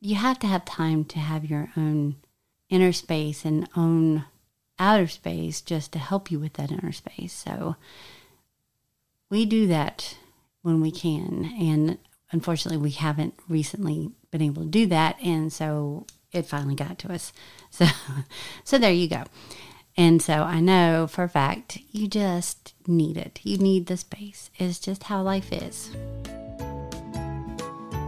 you 0.00 0.16
have 0.16 0.38
to 0.40 0.46
have 0.48 0.64
time 0.64 1.04
to 1.04 1.18
have 1.20 1.44
your 1.44 1.70
own 1.76 2.16
inner 2.68 2.92
space 2.92 3.44
and 3.44 3.68
own 3.76 4.24
outer 4.78 5.06
space 5.06 5.60
just 5.60 5.92
to 5.92 5.98
help 5.98 6.30
you 6.30 6.40
with 6.40 6.54
that 6.54 6.72
inner 6.72 6.90
space. 6.90 7.32
So 7.32 7.76
we 9.30 9.46
do 9.46 9.68
that 9.68 10.16
when 10.62 10.80
we 10.80 10.90
can. 10.90 11.52
And 11.58 11.98
unfortunately, 12.32 12.82
we 12.82 12.90
haven't 12.90 13.34
recently 13.48 14.10
been 14.32 14.42
able 14.42 14.62
to 14.64 14.68
do 14.68 14.86
that. 14.86 15.22
And 15.22 15.52
so 15.52 16.06
it 16.32 16.46
finally 16.46 16.74
got 16.74 16.98
to 17.00 17.12
us. 17.12 17.32
So, 17.70 17.86
so 18.64 18.76
there 18.76 18.92
you 18.92 19.08
go. 19.08 19.24
And 19.96 20.22
so 20.22 20.34
I 20.34 20.60
know 20.60 21.06
for 21.06 21.24
a 21.24 21.28
fact 21.28 21.78
you 21.90 22.08
just 22.08 22.74
need 22.86 23.16
it. 23.16 23.40
You 23.42 23.58
need 23.58 23.86
the 23.86 23.96
space. 23.96 24.50
It's 24.56 24.78
just 24.78 25.04
how 25.04 25.22
life 25.22 25.52
is. 25.52 25.90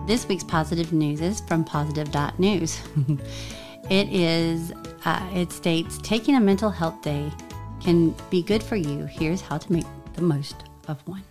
This 0.07 0.27
week's 0.29 0.45
positive 0.45 0.93
news 0.93 1.21
is 1.21 1.41
from 1.41 1.65
positive.news. 1.65 2.79
it 3.91 4.09
is, 4.13 4.73
uh, 5.05 5.31
it 5.35 5.53
states, 5.53 5.99
taking 6.03 6.37
a 6.37 6.41
mental 6.41 6.71
health 6.71 7.01
day 7.03 7.31
can 7.83 8.15
be 8.31 8.43
good 8.43 8.63
for 8.63 8.77
you. 8.77 9.05
Here's 9.05 9.41
how 9.41 9.59
to 9.59 9.73
make 9.73 9.87
the 10.15 10.23
most 10.23 10.57
of 10.89 11.07
one. 11.07 11.25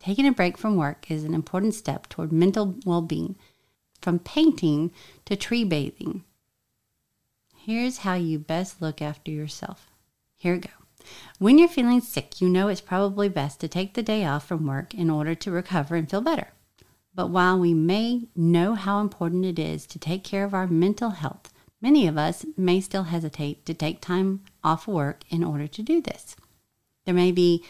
Taking 0.00 0.26
a 0.26 0.32
break 0.32 0.58
from 0.58 0.76
work 0.76 1.10
is 1.10 1.22
an 1.22 1.34
important 1.34 1.74
step 1.74 2.08
toward 2.08 2.32
mental 2.32 2.74
well 2.84 3.02
being, 3.02 3.36
from 4.00 4.18
painting 4.18 4.90
to 5.24 5.36
tree 5.36 5.62
bathing 5.62 6.24
Here's 7.64 7.98
how 7.98 8.14
you 8.14 8.40
best 8.40 8.82
look 8.82 9.00
after 9.00 9.30
yourself. 9.30 9.88
Here 10.36 10.54
we 10.54 10.58
go. 10.58 10.70
When 11.38 11.58
you're 11.58 11.68
feeling 11.68 12.00
sick, 12.00 12.40
you 12.40 12.48
know 12.48 12.66
it's 12.66 12.80
probably 12.80 13.28
best 13.28 13.60
to 13.60 13.68
take 13.68 13.94
the 13.94 14.02
day 14.02 14.24
off 14.24 14.48
from 14.48 14.66
work 14.66 14.92
in 14.94 15.08
order 15.08 15.36
to 15.36 15.50
recover 15.52 15.94
and 15.94 16.10
feel 16.10 16.22
better. 16.22 16.48
But 17.14 17.30
while 17.30 17.56
we 17.56 17.72
may 17.72 18.26
know 18.34 18.74
how 18.74 18.98
important 18.98 19.44
it 19.44 19.60
is 19.60 19.86
to 19.86 20.00
take 20.00 20.24
care 20.24 20.42
of 20.42 20.54
our 20.54 20.66
mental 20.66 21.10
health, 21.10 21.52
many 21.80 22.08
of 22.08 22.18
us 22.18 22.44
may 22.56 22.80
still 22.80 23.04
hesitate 23.04 23.64
to 23.66 23.74
take 23.74 24.00
time 24.00 24.40
off 24.64 24.88
work 24.88 25.22
in 25.30 25.44
order 25.44 25.68
to 25.68 25.82
do 25.84 26.00
this. 26.00 26.34
There 27.04 27.14
may 27.14 27.30
be 27.30 27.64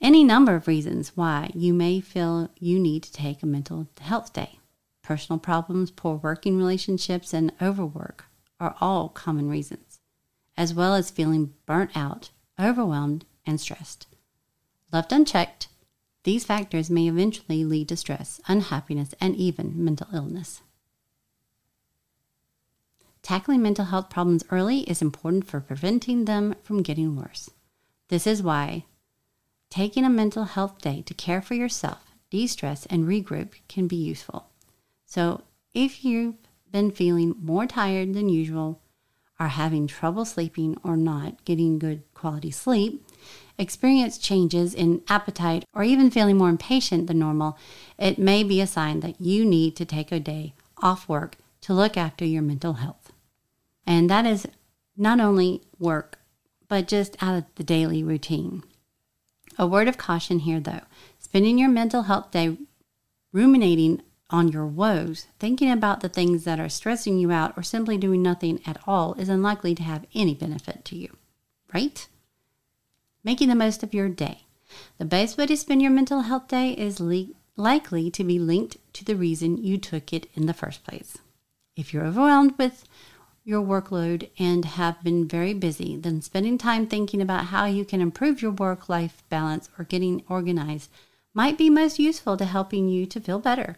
any 0.00 0.22
number 0.22 0.54
of 0.54 0.68
reasons 0.68 1.16
why 1.16 1.50
you 1.54 1.74
may 1.74 2.00
feel 2.00 2.50
you 2.60 2.78
need 2.78 3.02
to 3.02 3.12
take 3.12 3.42
a 3.42 3.46
mental 3.46 3.88
health 4.00 4.32
day. 4.32 4.60
Personal 5.02 5.40
problems, 5.40 5.90
poor 5.90 6.20
working 6.22 6.56
relationships, 6.56 7.34
and 7.34 7.50
overwork 7.60 8.26
are 8.60 8.76
all 8.80 9.08
common 9.08 9.48
reasons, 9.48 10.00
as 10.56 10.74
well 10.74 10.94
as 10.94 11.10
feeling 11.10 11.54
burnt 11.66 11.96
out 11.96 12.30
overwhelmed, 12.58 13.24
and 13.46 13.60
stressed. 13.60 14.06
Left 14.92 15.12
unchecked, 15.12 15.68
these 16.22 16.44
factors 16.44 16.88
may 16.88 17.08
eventually 17.08 17.64
lead 17.64 17.88
to 17.88 17.96
stress, 17.96 18.40
unhappiness, 18.46 19.14
and 19.20 19.36
even 19.36 19.84
mental 19.84 20.08
illness. 20.12 20.62
Tackling 23.22 23.62
mental 23.62 23.86
health 23.86 24.10
problems 24.10 24.44
early 24.50 24.80
is 24.80 25.02
important 25.02 25.46
for 25.46 25.60
preventing 25.60 26.24
them 26.24 26.54
from 26.62 26.82
getting 26.82 27.16
worse. 27.16 27.50
This 28.08 28.26
is 28.26 28.42
why 28.42 28.84
taking 29.70 30.04
a 30.04 30.10
mental 30.10 30.44
health 30.44 30.80
day 30.80 31.02
to 31.02 31.14
care 31.14 31.42
for 31.42 31.54
yourself, 31.54 32.14
de 32.30 32.46
stress, 32.46 32.86
and 32.86 33.04
regroup 33.04 33.52
can 33.66 33.88
be 33.88 33.96
useful. 33.96 34.50
So, 35.06 35.42
if 35.72 36.04
you've 36.04 36.36
been 36.74 36.90
feeling 36.90 37.36
more 37.40 37.68
tired 37.68 38.14
than 38.14 38.28
usual, 38.28 38.80
are 39.38 39.46
having 39.46 39.86
trouble 39.86 40.24
sleeping 40.24 40.76
or 40.82 40.96
not 40.96 41.44
getting 41.44 41.78
good 41.78 42.02
quality 42.14 42.50
sleep, 42.50 43.06
experience 43.56 44.18
changes 44.18 44.74
in 44.74 45.00
appetite, 45.06 45.64
or 45.72 45.84
even 45.84 46.10
feeling 46.10 46.36
more 46.36 46.48
impatient 46.48 47.06
than 47.06 47.16
normal, 47.20 47.56
it 47.96 48.18
may 48.18 48.42
be 48.42 48.60
a 48.60 48.66
sign 48.66 48.98
that 48.98 49.20
you 49.20 49.44
need 49.44 49.76
to 49.76 49.84
take 49.84 50.10
a 50.10 50.18
day 50.18 50.52
off 50.82 51.08
work 51.08 51.36
to 51.60 51.72
look 51.72 51.96
after 51.96 52.24
your 52.24 52.42
mental 52.42 52.72
health. 52.72 53.12
And 53.86 54.10
that 54.10 54.26
is 54.26 54.44
not 54.96 55.20
only 55.20 55.62
work, 55.78 56.18
but 56.66 56.88
just 56.88 57.16
out 57.22 57.36
of 57.36 57.44
the 57.54 57.62
daily 57.62 58.02
routine. 58.02 58.64
A 59.56 59.64
word 59.64 59.86
of 59.86 59.96
caution 59.96 60.40
here, 60.40 60.58
though 60.58 60.80
spending 61.20 61.56
your 61.56 61.68
mental 61.68 62.02
health 62.02 62.32
day 62.32 62.58
ruminating 63.32 64.02
on 64.34 64.48
your 64.48 64.66
woes, 64.66 65.28
thinking 65.38 65.70
about 65.70 66.00
the 66.00 66.08
things 66.08 66.42
that 66.42 66.58
are 66.58 66.68
stressing 66.68 67.18
you 67.18 67.30
out, 67.30 67.54
or 67.56 67.62
simply 67.62 67.96
doing 67.96 68.20
nothing 68.20 68.60
at 68.66 68.80
all 68.84 69.14
is 69.14 69.28
unlikely 69.28 69.76
to 69.76 69.82
have 69.84 70.04
any 70.12 70.34
benefit 70.34 70.84
to 70.84 70.96
you, 70.96 71.16
right? 71.72 72.08
Making 73.22 73.48
the 73.48 73.54
most 73.54 73.84
of 73.84 73.94
your 73.94 74.08
day. 74.08 74.42
The 74.98 75.04
best 75.04 75.38
way 75.38 75.46
to 75.46 75.56
spend 75.56 75.82
your 75.82 75.92
mental 75.92 76.22
health 76.22 76.48
day 76.48 76.72
is 76.72 76.98
le- 76.98 77.28
likely 77.56 78.10
to 78.10 78.24
be 78.24 78.40
linked 78.40 78.76
to 78.94 79.04
the 79.04 79.14
reason 79.14 79.56
you 79.56 79.78
took 79.78 80.12
it 80.12 80.28
in 80.34 80.46
the 80.46 80.52
first 80.52 80.82
place. 80.82 81.16
If 81.76 81.94
you're 81.94 82.04
overwhelmed 82.04 82.58
with 82.58 82.88
your 83.44 83.62
workload 83.62 84.30
and 84.36 84.64
have 84.64 85.00
been 85.04 85.28
very 85.28 85.54
busy, 85.54 85.96
then 85.96 86.22
spending 86.22 86.58
time 86.58 86.88
thinking 86.88 87.22
about 87.22 87.46
how 87.46 87.66
you 87.66 87.84
can 87.84 88.00
improve 88.00 88.42
your 88.42 88.50
work 88.50 88.88
life 88.88 89.22
balance 89.28 89.70
or 89.78 89.84
getting 89.84 90.24
organized 90.28 90.90
might 91.34 91.56
be 91.56 91.70
most 91.70 92.00
useful 92.00 92.36
to 92.36 92.44
helping 92.44 92.88
you 92.88 93.06
to 93.06 93.20
feel 93.20 93.38
better. 93.38 93.76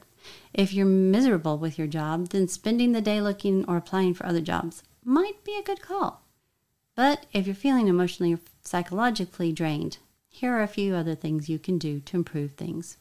If 0.53 0.73
you're 0.73 0.87
miserable 0.87 1.59
with 1.59 1.79
your 1.79 1.87
job, 1.87 2.29
then 2.29 2.49
spending 2.49 2.93
the 2.93 3.01
day 3.01 3.21
looking 3.21 3.65
or 3.67 3.77
applying 3.77 4.15
for 4.15 4.27
other 4.27 4.41
jobs 4.41 4.83
might 5.05 5.45
be 5.45 5.57
a 5.57 5.63
good 5.63 5.81
call. 5.81 6.23
But 6.95 7.27
if 7.33 7.47
you're 7.47 7.55
feeling 7.55 7.89
emotionally 7.89 8.33
or 8.33 8.41
psychologically 8.63 9.53
drained, 9.53 9.99
here 10.29 10.53
are 10.53 10.63
a 10.63 10.69
few 10.69 10.95
other 10.95 11.15
things 11.15 11.49
you 11.49 11.59
can 11.59 11.79
do 11.79 12.01
to 12.01 12.17
improve 12.17 12.53
things. 12.53 12.97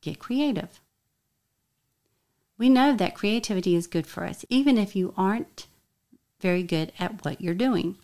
Get 0.00 0.18
creative. 0.18 0.80
We 2.56 2.68
know 2.68 2.94
that 2.94 3.14
creativity 3.14 3.74
is 3.74 3.86
good 3.86 4.06
for 4.06 4.24
us, 4.24 4.44
even 4.48 4.76
if 4.76 4.94
you 4.94 5.14
aren't 5.16 5.66
very 6.40 6.62
good 6.62 6.92
at 6.98 7.24
what 7.24 7.40
you're 7.40 7.54
doing. 7.54 7.96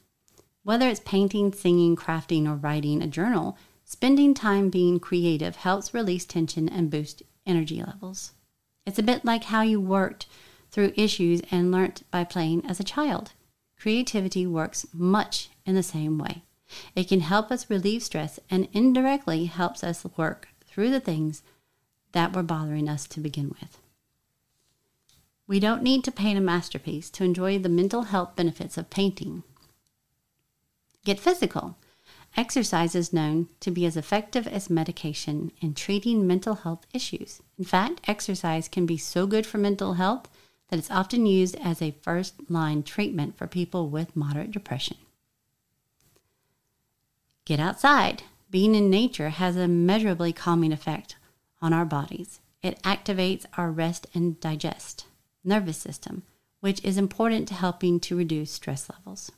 Whether 0.62 0.88
it's 0.88 1.00
painting, 1.00 1.52
singing, 1.52 1.94
crafting, 1.94 2.48
or 2.48 2.56
writing 2.56 3.02
a 3.02 3.06
journal, 3.06 3.56
spending 3.84 4.34
time 4.34 4.68
being 4.68 4.98
creative 4.98 5.56
helps 5.56 5.94
release 5.94 6.24
tension 6.24 6.68
and 6.68 6.90
boost 6.90 7.22
energy 7.46 7.82
levels. 7.82 8.32
It's 8.86 8.98
a 8.98 9.02
bit 9.02 9.24
like 9.24 9.44
how 9.44 9.62
you 9.62 9.80
worked 9.80 10.26
through 10.70 10.92
issues 10.96 11.42
and 11.50 11.72
learnt 11.72 12.02
by 12.10 12.24
playing 12.24 12.64
as 12.66 12.78
a 12.78 12.84
child. 12.84 13.32
Creativity 13.78 14.46
works 14.46 14.86
much 14.92 15.50
in 15.66 15.74
the 15.74 15.82
same 15.82 16.18
way. 16.18 16.42
It 16.94 17.08
can 17.08 17.20
help 17.20 17.50
us 17.50 17.70
relieve 17.70 18.02
stress 18.02 18.38
and 18.50 18.68
indirectly 18.72 19.46
helps 19.46 19.84
us 19.84 20.04
work 20.16 20.48
through 20.66 20.90
the 20.90 21.00
things 21.00 21.42
that 22.12 22.34
were 22.34 22.42
bothering 22.42 22.88
us 22.88 23.06
to 23.08 23.20
begin 23.20 23.54
with. 23.60 23.78
We 25.46 25.60
don't 25.60 25.82
need 25.82 26.02
to 26.04 26.12
paint 26.12 26.38
a 26.38 26.42
masterpiece 26.42 27.08
to 27.10 27.24
enjoy 27.24 27.58
the 27.58 27.68
mental 27.68 28.02
health 28.02 28.34
benefits 28.34 28.76
of 28.76 28.90
painting. 28.90 29.44
Get 31.04 31.20
physical. 31.20 31.76
Exercise 32.36 32.94
is 32.94 33.14
known 33.14 33.48
to 33.60 33.70
be 33.70 33.86
as 33.86 33.96
effective 33.96 34.46
as 34.46 34.68
medication 34.68 35.52
in 35.62 35.72
treating 35.72 36.26
mental 36.26 36.56
health 36.56 36.86
issues. 36.92 37.40
In 37.58 37.64
fact, 37.64 38.02
exercise 38.06 38.68
can 38.68 38.84
be 38.84 38.98
so 38.98 39.26
good 39.26 39.46
for 39.46 39.56
mental 39.56 39.94
health 39.94 40.28
that 40.68 40.78
it's 40.78 40.90
often 40.90 41.24
used 41.24 41.56
as 41.56 41.80
a 41.80 41.96
first 42.02 42.34
line 42.50 42.82
treatment 42.82 43.38
for 43.38 43.46
people 43.46 43.88
with 43.88 44.14
moderate 44.14 44.50
depression. 44.50 44.98
Get 47.46 47.58
outside. 47.58 48.24
Being 48.50 48.74
in 48.74 48.90
nature 48.90 49.30
has 49.30 49.56
a 49.56 49.66
measurably 49.66 50.32
calming 50.32 50.72
effect 50.72 51.16
on 51.62 51.72
our 51.72 51.86
bodies. 51.86 52.40
It 52.62 52.82
activates 52.82 53.46
our 53.56 53.70
rest 53.70 54.06
and 54.12 54.38
digest 54.40 55.06
nervous 55.42 55.78
system, 55.78 56.24
which 56.60 56.84
is 56.84 56.98
important 56.98 57.48
to 57.48 57.54
helping 57.54 58.00
to 58.00 58.16
reduce 58.16 58.50
stress 58.50 58.90
levels. 58.90 59.30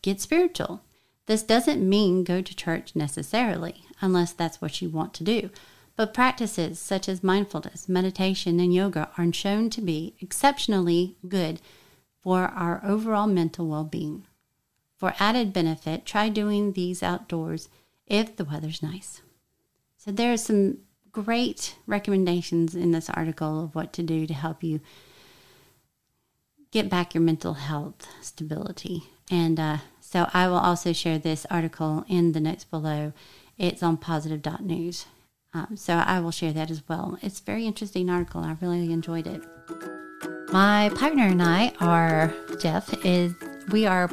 Get 0.00 0.20
spiritual. 0.20 0.82
This 1.26 1.42
doesn't 1.42 1.88
mean 1.88 2.24
go 2.24 2.42
to 2.42 2.56
church 2.56 2.96
necessarily, 2.96 3.84
unless 4.00 4.32
that's 4.32 4.60
what 4.60 4.82
you 4.82 4.88
want 4.90 5.14
to 5.14 5.24
do. 5.24 5.50
But 5.94 6.14
practices 6.14 6.78
such 6.78 7.08
as 7.08 7.22
mindfulness, 7.22 7.88
meditation, 7.88 8.58
and 8.58 8.74
yoga 8.74 9.10
are 9.16 9.32
shown 9.32 9.70
to 9.70 9.80
be 9.80 10.14
exceptionally 10.20 11.16
good 11.28 11.60
for 12.20 12.44
our 12.44 12.80
overall 12.84 13.26
mental 13.26 13.68
well 13.68 13.84
being. 13.84 14.26
For 14.96 15.14
added 15.18 15.52
benefit, 15.52 16.06
try 16.06 16.28
doing 16.28 16.72
these 16.72 17.02
outdoors 17.02 17.68
if 18.06 18.36
the 18.36 18.44
weather's 18.44 18.82
nice. 18.82 19.20
So, 19.96 20.10
there 20.10 20.32
are 20.32 20.36
some 20.36 20.78
great 21.12 21.76
recommendations 21.86 22.74
in 22.74 22.92
this 22.92 23.10
article 23.10 23.64
of 23.64 23.74
what 23.74 23.92
to 23.92 24.02
do 24.02 24.26
to 24.26 24.34
help 24.34 24.64
you 24.64 24.80
get 26.70 26.88
back 26.88 27.14
your 27.14 27.22
mental 27.22 27.54
health 27.54 28.08
stability. 28.22 29.04
And 29.30 29.60
uh, 29.60 29.78
so 30.12 30.28
I 30.34 30.46
will 30.46 30.58
also 30.58 30.92
share 30.92 31.18
this 31.18 31.46
article 31.50 32.04
in 32.06 32.32
the 32.32 32.40
notes 32.40 32.64
below. 32.64 33.14
It's 33.56 33.82
on 33.82 33.96
positive.news. 33.96 35.06
Um, 35.54 35.74
so 35.74 35.94
I 35.94 36.20
will 36.20 36.30
share 36.30 36.52
that 36.52 36.70
as 36.70 36.82
well. 36.86 37.16
It's 37.22 37.40
a 37.40 37.44
very 37.44 37.64
interesting 37.64 38.10
article. 38.10 38.42
I 38.42 38.54
really 38.60 38.92
enjoyed 38.92 39.26
it. 39.26 39.42
My 40.52 40.90
partner 40.94 41.24
and 41.24 41.42
I 41.42 41.72
are, 41.80 42.34
Jeff, 42.60 42.92
is 43.06 43.34
we 43.70 43.86
are 43.86 44.08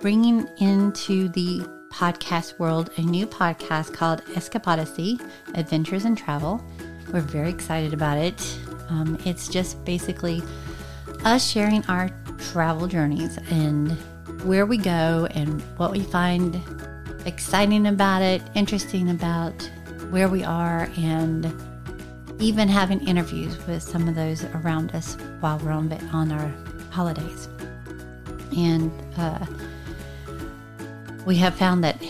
bringing 0.00 0.48
into 0.58 1.28
the 1.30 1.68
podcast 1.92 2.56
world 2.60 2.90
a 2.96 3.00
new 3.00 3.26
podcast 3.26 3.92
called 3.92 4.24
Escapodyssey 4.26 5.20
Adventures 5.54 6.04
in 6.04 6.14
Travel. 6.14 6.64
We're 7.12 7.22
very 7.22 7.50
excited 7.50 7.92
about 7.92 8.18
it. 8.18 8.60
Um, 8.88 9.18
it's 9.24 9.48
just 9.48 9.84
basically 9.84 10.42
us 11.24 11.50
sharing 11.50 11.84
our 11.86 12.08
travel 12.38 12.86
journeys 12.86 13.36
and 13.50 13.98
where 14.44 14.66
we 14.66 14.78
go 14.78 15.26
and 15.32 15.60
what 15.76 15.90
we 15.90 16.00
find 16.00 16.60
exciting 17.26 17.86
about 17.86 18.22
it, 18.22 18.42
interesting 18.54 19.10
about 19.10 19.70
where 20.10 20.28
we 20.28 20.42
are, 20.44 20.90
and 20.96 21.52
even 22.40 22.68
having 22.68 23.06
interviews 23.06 23.56
with 23.66 23.82
some 23.82 24.08
of 24.08 24.14
those 24.14 24.44
around 24.44 24.92
us 24.92 25.16
while 25.40 25.58
we're 25.58 25.72
on, 25.72 25.92
on 26.12 26.32
our 26.32 26.48
holidays. 26.90 27.48
And 28.56 28.90
uh, 29.16 29.44
we 31.26 31.36
have 31.36 31.54
found 31.54 31.84
that 31.84 32.02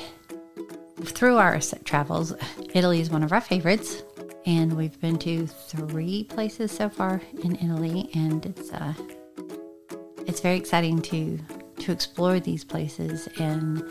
through 1.03 1.37
our 1.37 1.59
travels, 1.85 2.33
Italy 2.75 3.01
is 3.01 3.11
one 3.11 3.23
of 3.23 3.33
our 3.33 3.41
favorites. 3.41 4.03
And 4.47 4.75
we've 4.75 4.99
been 5.01 5.19
to 5.19 5.47
three 5.47 6.25
places 6.25 6.73
so 6.73 6.89
far 6.89 7.21
in 7.43 7.57
Italy, 7.57 8.09
and 8.15 8.47
it's 8.47 8.73
uh, 8.73 8.95
it's 10.27 10.41
very 10.41 10.57
exciting 10.57 11.03
to 11.03 11.39
to 11.81 11.93
explore 11.93 12.41
these 12.41 12.65
places 12.65 13.29
and 13.39 13.83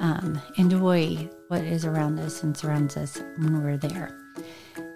um, 0.00 0.40
enjoy 0.56 1.28
what 1.48 1.62
is 1.62 1.84
around 1.84 2.18
us 2.18 2.42
and 2.42 2.56
surrounds 2.56 2.96
us 2.96 3.18
when 3.38 3.62
we're 3.62 3.76
there. 3.76 4.16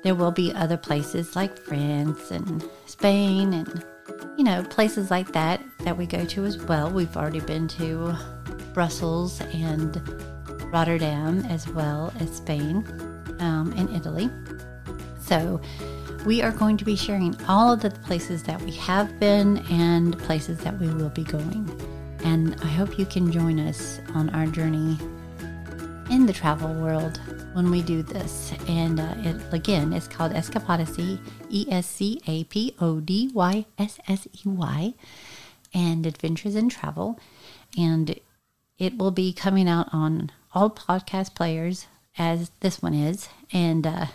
There 0.02 0.14
will 0.14 0.30
be 0.30 0.52
other 0.52 0.76
places 0.76 1.36
like 1.36 1.58
France 1.58 2.30
and 2.30 2.64
Spain 2.86 3.52
and, 3.52 3.84
you 4.36 4.44
know, 4.44 4.62
places 4.64 5.10
like 5.10 5.32
that 5.32 5.62
that 5.80 5.96
we 5.96 6.06
go 6.06 6.24
to 6.26 6.44
as 6.44 6.58
well. 6.58 6.90
We've 6.90 7.16
already 7.16 7.40
been 7.40 7.68
to 7.68 8.16
Brussels 8.72 9.40
and 9.52 10.00
Rotterdam, 10.72 11.44
as 11.46 11.68
well 11.68 12.12
as 12.20 12.36
Spain 12.36 12.84
um, 13.40 13.74
and 13.76 13.90
Italy. 13.90 14.30
So, 15.20 15.60
we 16.26 16.42
are 16.42 16.50
going 16.52 16.76
to 16.76 16.84
be 16.84 16.96
sharing 16.96 17.34
all 17.46 17.72
of 17.72 17.80
the 17.80 17.90
places 17.90 18.42
that 18.42 18.60
we 18.60 18.72
have 18.72 19.18
been 19.18 19.58
and 19.70 20.18
places 20.18 20.58
that 20.60 20.78
we 20.78 20.88
will 20.88 21.08
be 21.08 21.24
going. 21.24 21.66
And 22.24 22.56
I 22.62 22.66
hope 22.66 22.98
you 22.98 23.06
can 23.06 23.32
join 23.32 23.58
us 23.58 24.00
on 24.14 24.30
our 24.30 24.46
journey 24.46 24.98
in 26.10 26.26
the 26.26 26.32
travel 26.32 26.72
world 26.74 27.20
when 27.54 27.70
we 27.70 27.82
do 27.82 28.02
this. 28.02 28.52
And 28.68 29.00
uh, 29.00 29.14
it, 29.18 29.36
again, 29.52 29.92
it's 29.92 30.08
called 30.08 30.32
Escapodyssey, 30.32 31.20
E 31.48 31.66
S 31.70 31.86
C 31.86 32.20
A 32.26 32.44
P 32.44 32.74
O 32.80 33.00
D 33.00 33.30
Y 33.32 33.64
S 33.78 33.98
S 34.08 34.26
E 34.32 34.40
Y, 34.44 34.94
and 35.72 36.06
Adventures 36.06 36.56
in 36.56 36.68
Travel. 36.68 37.18
And 37.78 38.18
it 38.78 38.98
will 38.98 39.10
be 39.10 39.32
coming 39.32 39.68
out 39.68 39.88
on 39.92 40.30
all 40.52 40.70
podcast 40.70 41.34
players 41.34 41.86
as 42.18 42.50
this 42.60 42.82
one 42.82 42.94
is. 42.94 43.28
And 43.52 43.86
uh, 43.86 44.06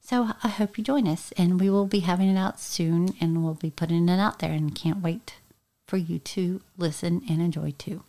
so 0.00 0.30
I 0.42 0.48
hope 0.48 0.78
you 0.78 0.84
join 0.84 1.06
us, 1.06 1.32
and 1.36 1.60
we 1.60 1.70
will 1.70 1.86
be 1.86 2.00
having 2.00 2.28
it 2.28 2.38
out 2.38 2.58
soon, 2.58 3.14
and 3.20 3.44
we'll 3.44 3.54
be 3.54 3.70
putting 3.70 4.08
it 4.08 4.18
out 4.18 4.38
there, 4.38 4.52
and 4.52 4.74
can't 4.74 5.02
wait 5.02 5.34
for 5.88 5.96
you 5.96 6.18
to 6.20 6.60
listen 6.76 7.22
and 7.28 7.40
enjoy 7.40 7.72
too. 7.78 8.04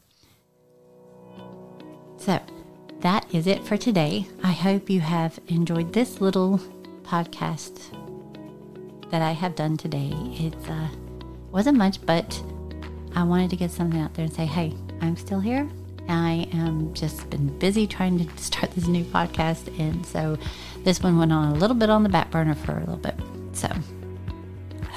So, 2.18 2.40
that 3.00 3.34
is 3.34 3.48
it 3.48 3.64
for 3.64 3.78
today. 3.78 4.28
I 4.44 4.52
hope 4.52 4.90
you 4.90 5.00
have 5.00 5.40
enjoyed 5.48 5.94
this 5.94 6.20
little 6.20 6.60
podcast 7.04 7.80
that 9.10 9.22
I 9.22 9.32
have 9.32 9.56
done 9.56 9.78
today. 9.78 10.12
It 10.14 10.56
uh, 10.70 10.90
wasn't 11.50 11.78
much, 11.78 12.06
but 12.06 12.44
I 13.16 13.24
wanted 13.24 13.50
to 13.52 13.56
get 13.56 13.72
something 13.72 14.02
out 14.02 14.14
there 14.14 14.26
and 14.26 14.34
say, 14.34 14.46
hey, 14.46 14.76
I'm 15.02 15.16
still 15.16 15.40
here. 15.40 15.68
I 16.10 16.50
am 16.52 16.94
just 16.94 17.30
been 17.30 17.58
busy 17.60 17.88
trying 17.88 18.20
to 18.20 18.38
start 18.44 18.72
this 18.72 18.88
new 18.88 19.06
podcast, 19.06 19.80
and 19.80 20.06
so 20.06 20.38
this 20.84 21.02
one 21.02 21.18
went 21.18 21.32
on 21.32 21.54
a 21.54 21.56
little 21.56 21.76
bit 21.76 21.90
on 21.90 22.04
the 22.04 22.10
back 22.10 22.30
burner 22.32 22.56
for 22.56 22.74
a 22.74 22.80
little 22.82 22.98
bit. 22.98 23.16
So, 23.54 23.70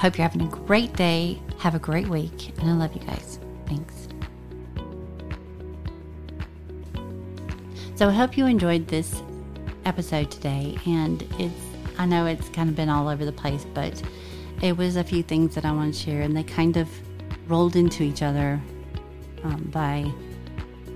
hope 0.03 0.19
you're 0.19 0.27
having 0.27 0.43
a 0.43 0.51
great 0.67 0.93
day. 0.97 1.41
Have 1.59 1.77
a 1.77 1.79
great 1.79 2.09
week, 2.09 2.49
and 2.59 2.69
I 2.69 2.73
love 2.73 2.93
you 2.93 3.01
guys. 3.03 3.39
Thanks. 3.67 4.09
So 7.95 8.09
I 8.09 8.11
hope 8.11 8.37
you 8.37 8.47
enjoyed 8.47 8.89
this 8.89 9.23
episode 9.85 10.29
today. 10.29 10.77
And 10.87 11.23
it's, 11.39 11.55
I 11.99 12.07
know 12.07 12.27
it's 12.27 12.49
kind 12.49 12.69
of 12.69 12.75
been 12.75 12.89
all 12.89 13.07
over 13.07 13.25
the 13.25 13.31
place, 13.31 13.65
but 13.75 14.03
it 14.61 14.77
was 14.77 14.97
a 14.97 15.05
few 15.05 15.23
things 15.23 15.55
that 15.55 15.65
I 15.65 15.71
want 15.71 15.95
to 15.95 16.01
share, 16.01 16.23
and 16.23 16.37
they 16.37 16.43
kind 16.43 16.77
of 16.77 16.89
rolled 17.49 17.77
into 17.77 18.03
each 18.03 18.23
other 18.23 18.61
um, 19.45 19.71
by 19.73 20.11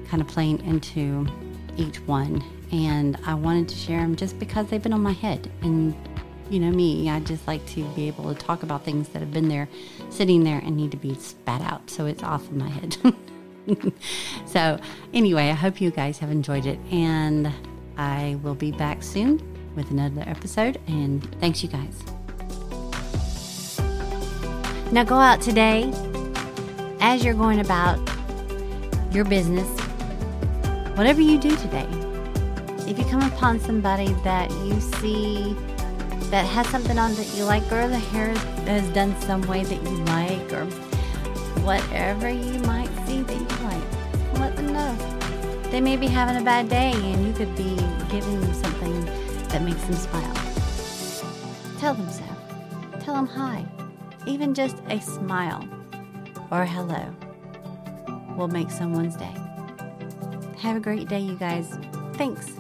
kind 0.09 0.21
of 0.21 0.27
playing 0.27 0.65
into 0.67 1.29
each 1.77 2.01
one. 2.09 2.43
And 2.73 3.17
I 3.25 3.35
wanted 3.35 3.69
to 3.69 3.77
share 3.77 4.01
them 4.01 4.17
just 4.17 4.37
because 4.41 4.67
they've 4.67 4.83
been 4.83 4.93
on 4.93 5.01
my 5.01 5.13
head. 5.13 5.49
And 5.63 5.95
you 6.51 6.61
know 6.61 6.71
me, 6.71 7.11
I 7.11 7.21
just 7.21 7.47
like 7.47 7.65
to 7.69 7.85
be 7.95 8.09
able 8.09 8.33
to 8.33 8.41
talk 8.41 8.63
about 8.63 8.85
things 8.85 9.09
that 9.11 9.21
have 9.21 9.33
been 9.33 9.49
there, 9.49 9.69
sitting 10.11 10.45
there, 10.45 10.59
and 10.59 10.77
need 10.77 10.91
to 10.93 10.97
be 10.97 11.15
spat 11.15 11.61
out. 11.61 11.91
So 11.91 12.07
it's 12.07 12.23
off 12.23 12.43
of 12.43 12.53
my 12.53 12.69
head. 12.69 12.97
so, 14.47 14.79
anyway, 15.13 15.51
I 15.51 15.55
hope 15.55 15.81
you 15.81 15.91
guys 15.91 16.19
have 16.19 16.31
enjoyed 16.31 16.67
it, 16.67 16.79
and 16.91 17.53
I 17.97 18.39
will 18.43 18.55
be 18.55 18.73
back 18.73 19.03
soon 19.03 19.43
with 19.75 19.91
another 19.91 20.23
episode. 20.27 20.81
And 20.87 21.23
thanks, 21.41 21.63
you 21.63 21.69
guys. 21.69 22.03
Now, 24.93 25.03
go 25.05 25.17
out 25.17 25.41
today 25.41 25.93
as 27.01 27.25
you're 27.25 27.35
going 27.35 27.61
about 27.61 27.99
your 29.13 29.25
business, 29.25 29.69
whatever 30.97 31.21
you 31.21 31.39
do 31.39 31.57
today. 31.57 31.87
If 32.89 32.99
you 32.99 33.05
come 33.07 33.23
upon 33.23 33.59
somebody 33.59 34.13
that 34.23 34.51
you 34.51 34.81
see 34.81 35.57
that 36.31 36.45
has 36.47 36.67
something 36.69 36.99
on 36.99 37.15
that 37.15 37.35
you 37.35 37.45
like, 37.45 37.71
or 37.73 37.89
the 37.89 37.99
hair 37.99 38.29
has 38.67 38.89
done 38.91 39.19
some 39.23 39.43
way 39.43 39.65
that 39.65 39.83
you 39.83 39.97
like, 40.05 40.53
or 40.53 40.65
whatever 41.63 42.29
you 42.29 42.59
might 42.61 42.89
see 43.07 43.23
that 43.23 43.35
you 43.35 43.67
like. 43.67 44.41
Let 44.41 44.57
them 44.57 44.73
know. 44.73 44.97
They 45.71 45.81
may 45.81 45.97
be 45.97 46.07
having 46.07 46.41
a 46.41 46.45
bad 46.45 46.69
day 46.69 46.93
and 46.93 47.27
you 47.27 47.33
could 47.33 47.55
be 47.57 47.75
giving 48.11 48.41
them 48.41 48.55
something 48.55 49.05
that 49.49 49.63
makes 49.63 49.83
them 49.83 49.95
smile. 49.95 50.35
Tell 51.79 51.95
them 51.95 52.09
so. 52.11 52.25
Tell 53.01 53.15
them 53.15 53.27
hi. 53.27 53.65
Even 54.27 54.55
just 54.55 54.77
a 54.89 55.01
smile 55.01 55.69
or 56.51 56.65
hello 56.65 57.15
will 58.37 58.49
make 58.49 58.71
someone's 58.71 59.17
day. 59.17 59.35
Have 60.59 60.77
a 60.77 60.81
great 60.81 61.09
day, 61.09 61.21
you 61.21 61.35
guys. 61.35 61.79
Thanks. 62.15 62.53